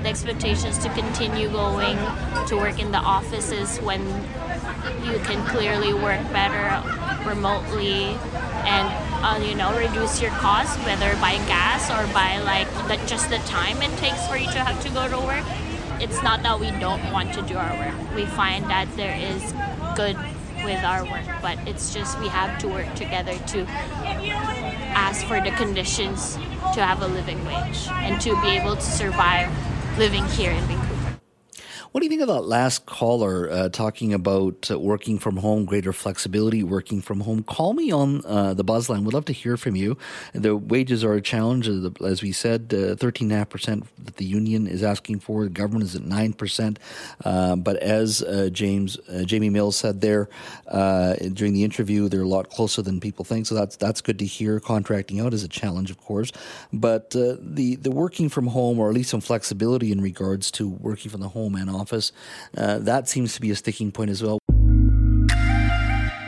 [0.06, 1.98] the expectations to continue going
[2.46, 4.02] to work in the offices when
[5.04, 6.64] you can clearly work better
[7.28, 8.14] remotely
[8.70, 8.88] and
[9.26, 13.40] uh, you know reduce your costs whether by gas or by like the, just the
[13.40, 15.44] time it takes for you to have to go to work.
[16.00, 18.16] It's not that we don't want to do our work.
[18.16, 19.42] We find that there is
[19.96, 20.18] good
[20.64, 23.66] with our work but it's just we have to work together to
[24.96, 26.36] ask for the conditions
[26.74, 29.50] to have a living wage and to be able to survive
[29.98, 30.85] living here in Vancouver.
[31.96, 35.64] What do you think of that last caller uh, talking about uh, working from home,
[35.64, 37.42] greater flexibility, working from home?
[37.42, 39.06] Call me on uh, the buzz line.
[39.06, 39.98] We'd love to hear from you.
[40.34, 44.18] The wages are a challenge, as we said, uh, thirteen and a half percent that
[44.18, 45.46] the union is asking for.
[45.46, 46.80] The government is at nine percent.
[47.24, 50.28] Uh, but as uh, James Jamey Mills said there
[50.70, 53.46] during the interview, they're a lot closer than people think.
[53.46, 54.60] So that's that's good to hear.
[54.60, 56.34] Contracting out is a challenge, of course,
[56.74, 61.10] but the the working from home, or at least some flexibility in regards to working
[61.10, 62.12] from the home and office,
[62.58, 64.40] uh, that seems to be a sticking point as well.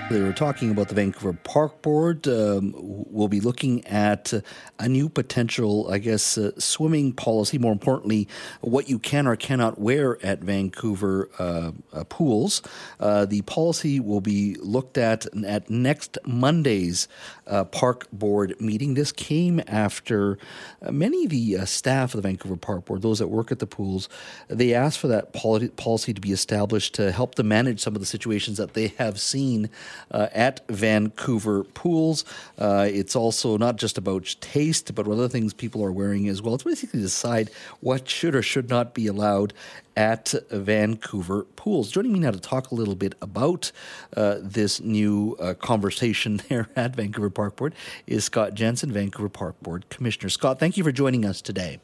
[0.09, 2.29] They were talking about the Vancouver Park Board.
[2.29, 4.31] Um, we'll be looking at
[4.79, 7.57] a new potential, I guess, uh, swimming policy.
[7.57, 8.29] More importantly,
[8.61, 12.61] what you can or cannot wear at Vancouver uh, uh, pools.
[13.01, 17.09] Uh, the policy will be looked at at next Monday's
[17.45, 18.93] uh, Park Board meeting.
[18.93, 20.37] This came after
[20.81, 23.67] uh, many of the staff of the Vancouver Park Board, those that work at the
[23.67, 24.07] pools,
[24.47, 28.05] they asked for that policy to be established to help them manage some of the
[28.05, 29.69] situations that they have seen
[30.11, 32.25] uh, at Vancouver pools.
[32.57, 36.41] Uh, it's also not just about taste, but what other things people are wearing as
[36.41, 36.55] well.
[36.55, 39.53] It's basically decide what should or should not be allowed
[39.95, 41.91] at Vancouver pools.
[41.91, 43.71] Joining me now to talk a little bit about
[44.15, 47.73] uh, this new uh, conversation there at Vancouver Park Board
[48.05, 50.29] is Scott Jensen, Vancouver Park Board Commissioner.
[50.29, 51.79] Scott, thank you for joining us today.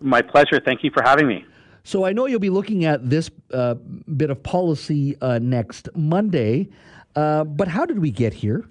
[0.00, 0.60] My pleasure.
[0.62, 1.44] Thank you for having me.
[1.84, 6.68] So I know you'll be looking at this uh, bit of policy uh, next Monday.
[7.16, 8.68] Uh, but how did we get here?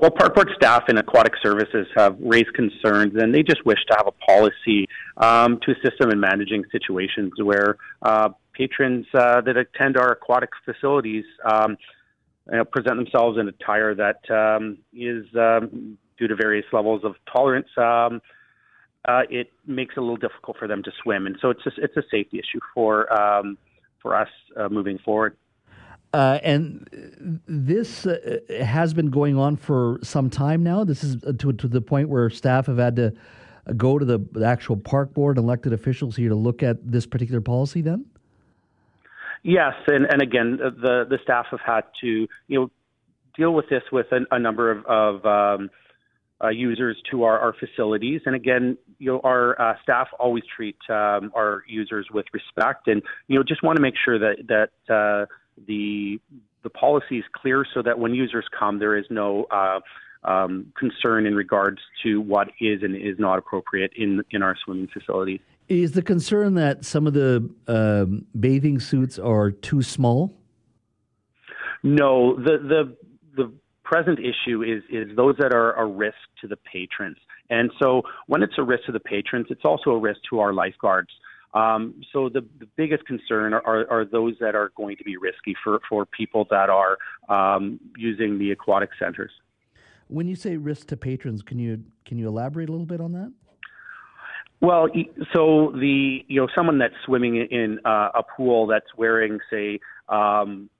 [0.00, 3.96] Well, Park Board staff and aquatic services have raised concerns, and they just wish to
[3.96, 4.86] have a policy
[5.16, 10.50] um, to assist them in managing situations where uh, patrons uh, that attend our aquatic
[10.64, 11.76] facilities um,
[12.50, 17.16] you know, present themselves in attire that um, is, um, due to various levels of
[17.32, 18.20] tolerance, um,
[19.06, 21.70] uh, it makes it a little difficult for them to swim, and so it's a,
[21.78, 23.56] it's a safety issue for um,
[24.00, 25.36] for us uh, moving forward.
[26.14, 30.82] Uh, and this uh, has been going on for some time now.
[30.84, 33.12] This is uh, to, to the point where staff have had to
[33.76, 37.82] go to the, actual park board elected officials here to look at this particular policy
[37.82, 38.06] then?
[39.42, 42.70] Yes, and, and again, uh, the, the staff have had to you know
[43.36, 45.70] deal with this with a, a number of, of um,
[46.42, 48.20] uh, users to our, our facilities.
[48.26, 53.02] And again, you know, our uh, staff always treat um, our users with respect, and
[53.26, 55.26] you know, just want to make sure that that uh,
[55.66, 56.20] the
[56.62, 59.80] the policy is clear so that when users come, there is no uh,
[60.24, 64.88] um, concern in regards to what is and is not appropriate in in our swimming
[64.92, 65.40] facilities.
[65.68, 70.34] Is the concern that some of the um, bathing suits are too small?
[71.82, 72.96] No, the the
[73.36, 73.52] the
[73.84, 77.16] present issue is is those that are a risk to the patrons.
[77.50, 80.52] And so when it's a risk to the patrons, it's also a risk to our
[80.52, 81.10] lifeguards.
[81.54, 85.16] Um, so the, the biggest concern are, are, are, those that are going to be
[85.16, 89.30] risky for, for people that are um, using the aquatic centers.
[90.08, 93.12] When you say risk to patrons, can you can you elaborate a little bit on
[93.12, 93.32] that?
[94.60, 94.88] Well,
[95.34, 100.70] so the you know someone that's swimming in uh, a pool that's wearing say um,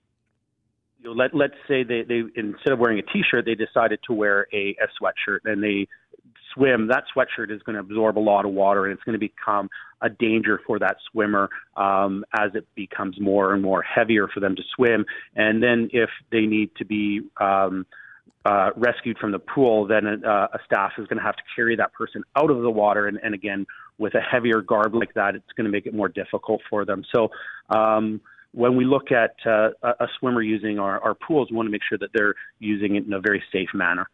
[1.00, 4.12] you know, let let's say they, they instead of wearing a t-shirt they decided to
[4.12, 5.86] wear a, a sweatshirt and they
[6.54, 9.18] swim, that sweatshirt is going to absorb a lot of water and it's going to
[9.18, 9.68] become
[10.00, 14.56] a danger for that swimmer um, as it becomes more and more heavier for them
[14.56, 15.04] to swim.
[15.34, 17.86] And then if they need to be um,
[18.44, 21.42] uh, rescued from the pool, then a, uh, a staff is going to have to
[21.54, 23.06] carry that person out of the water.
[23.06, 23.66] And, and again,
[23.98, 27.04] with a heavier garb like that, it's going to make it more difficult for them.
[27.14, 27.30] So,
[27.68, 28.20] um,
[28.52, 31.82] when we look at uh, a swimmer using our, our pools, we want to make
[31.86, 34.08] sure that they're using it in a very safe manner.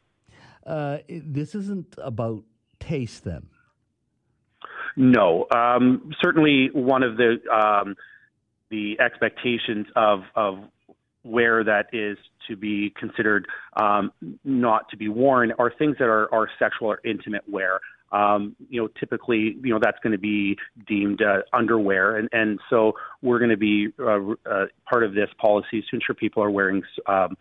[0.67, 2.43] Uh, this isn't about
[2.81, 3.49] taste, then.
[4.97, 7.97] No, um, certainly one of the um,
[8.71, 10.59] the expectations of of
[11.23, 13.47] where that is to be considered
[13.77, 14.13] um,
[14.45, 17.81] not to be worn are things that are, are sexual or intimate wear.
[18.13, 20.57] Um, you know, typically, you know, that's going to be
[20.87, 22.93] deemed uh, underwear, and and so
[23.23, 26.83] we're going to be uh, uh, part of this policy to ensure people are wearing
[27.09, 27.37] um,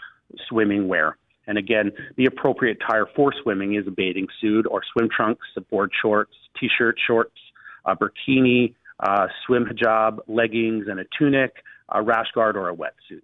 [0.47, 1.17] swimming wear.
[1.47, 5.91] And again, the appropriate tire for swimming is a bathing suit or swim trunks, board
[6.01, 7.37] shorts, t-shirt, shorts,
[7.85, 11.55] a burkini, uh, swim hijab, leggings, and a tunic,
[11.89, 13.21] a rash guard, or a wetsuit.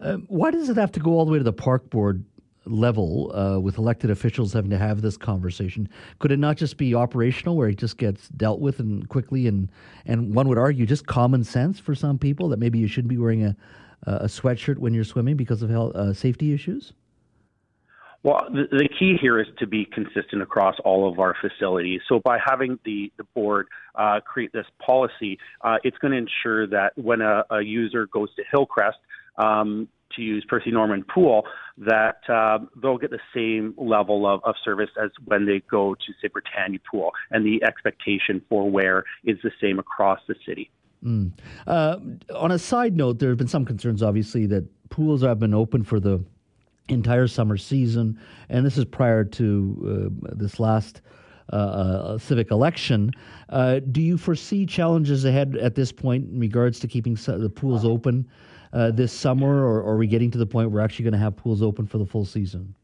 [0.00, 2.24] Um, why does it have to go all the way to the park board
[2.66, 5.88] level uh, with elected officials having to have this conversation?
[6.18, 9.70] Could it not just be operational where it just gets dealt with and quickly and
[10.06, 13.18] and one would argue just common sense for some people that maybe you shouldn't be
[13.18, 13.56] wearing a
[14.06, 16.92] a sweatshirt when you're swimming because of health, uh, safety issues?
[18.24, 22.00] Well, the, key here is to be consistent across all of our facilities.
[22.08, 26.66] So by having the, the board uh, create this policy, uh, it's going to ensure
[26.68, 28.96] that when a, a user goes to Hillcrest,
[29.36, 31.44] um, to use Percy Norman Pool,
[31.76, 36.12] that uh, they'll get the same level of, of service as when they go to,
[36.22, 37.10] say, Britannia Pool.
[37.30, 40.70] And the expectation for wear is the same across the city.
[41.04, 41.32] Mm.
[41.66, 41.98] Uh,
[42.34, 45.82] on a side note, there have been some concerns, obviously, that pools have been open
[45.82, 46.24] for the
[46.88, 48.18] entire summer season,
[48.48, 51.00] and this is prior to uh, this last
[51.52, 53.10] uh, uh civic election.
[53.50, 57.84] Uh, do you foresee challenges ahead at this point in regards to keeping the pools
[57.84, 58.26] open
[58.72, 61.12] uh, this summer, or, or, are we getting to the point where we're actually going
[61.12, 62.74] to have pools open for the full season?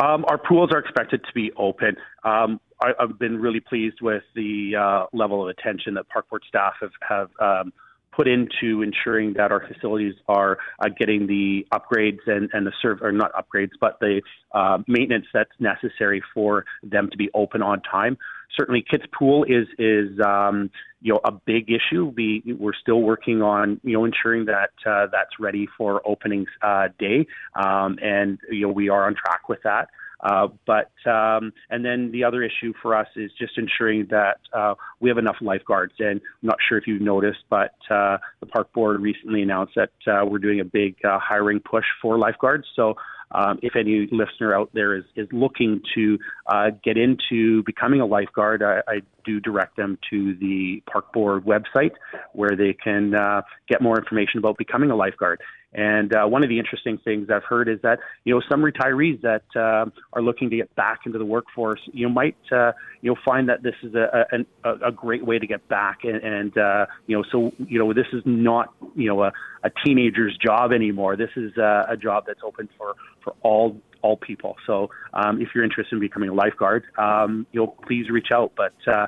[0.00, 1.96] Um, our pools are expected to be open.
[2.22, 6.44] Um, I, have been really pleased with the uh, level of attention that park board
[6.46, 7.72] staff have, have um,
[8.18, 13.00] put into ensuring that our facilities are uh, getting the upgrades and, and the serve,
[13.00, 14.20] or not upgrades, but the
[14.52, 18.18] uh, maintenance that's necessary for them to be open on time.
[18.58, 20.68] Certainly, Kits Pool is is um,
[21.00, 22.12] you know a big issue.
[22.16, 26.88] We we're still working on you know ensuring that uh, that's ready for opening uh,
[26.98, 29.90] day, um, and you know we are on track with that.
[30.20, 34.74] Uh, but um, and then the other issue for us is just ensuring that uh,
[35.00, 35.94] we have enough lifeguards.
[35.98, 39.90] And I'm not sure if you've noticed, but uh, the park board recently announced that
[40.06, 42.66] uh, we're doing a big uh, hiring push for lifeguards.
[42.74, 42.94] So.
[43.30, 48.06] Um, if any listener out there is, is looking to uh, get into becoming a
[48.06, 51.90] lifeguard, I, I, do direct them to the park board website
[52.32, 53.10] where they can
[53.68, 55.42] get more information about becoming a lifeguard.
[55.72, 59.20] And uh, one of the interesting things I've heard is that you know some retirees
[59.20, 63.16] that uh, are looking to get back into the workforce, you might uh, you know
[63.22, 64.26] find that this is a,
[64.64, 67.92] a, a great way to get back, and, and uh, you know, so you know,
[67.92, 71.16] this is not you know a, a teenager's job anymore.
[71.16, 74.56] This is a, a job that's open for for all all people.
[74.66, 78.52] So um, if you're interested in becoming a lifeguard, um, you'll please reach out.
[78.56, 79.06] But uh,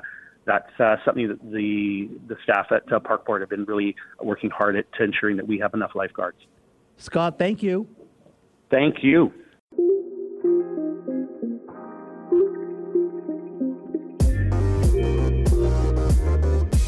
[0.51, 4.49] that's uh, something that the the staff at uh, Park Board have been really working
[4.49, 6.37] hard at to ensuring that we have enough lifeguards.
[6.97, 7.87] Scott, thank you.
[8.69, 9.31] Thank you.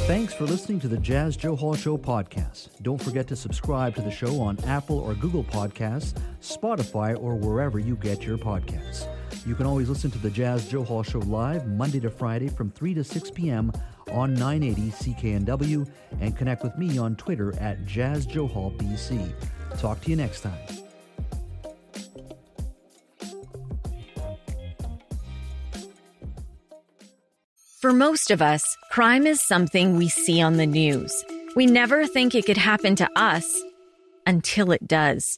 [0.05, 2.69] Thanks for listening to the Jas Johal Show podcast.
[2.81, 7.79] Don't forget to subscribe to the show on Apple or Google Podcasts, Spotify, or wherever
[7.79, 9.07] you get your podcasts.
[9.45, 12.93] You can always listen to the Jas Johal Show live Monday to Friday from 3
[12.93, 13.73] to 6 p.m.
[14.09, 15.89] on 980 CKNW
[16.21, 19.33] and connect with me on Twitter at Jas Johal BC.
[19.79, 20.57] Talk to you next time.
[27.81, 31.13] For most of us, crime is something we see on the news.
[31.57, 33.61] We never think it could happen to us
[34.25, 35.37] until it does.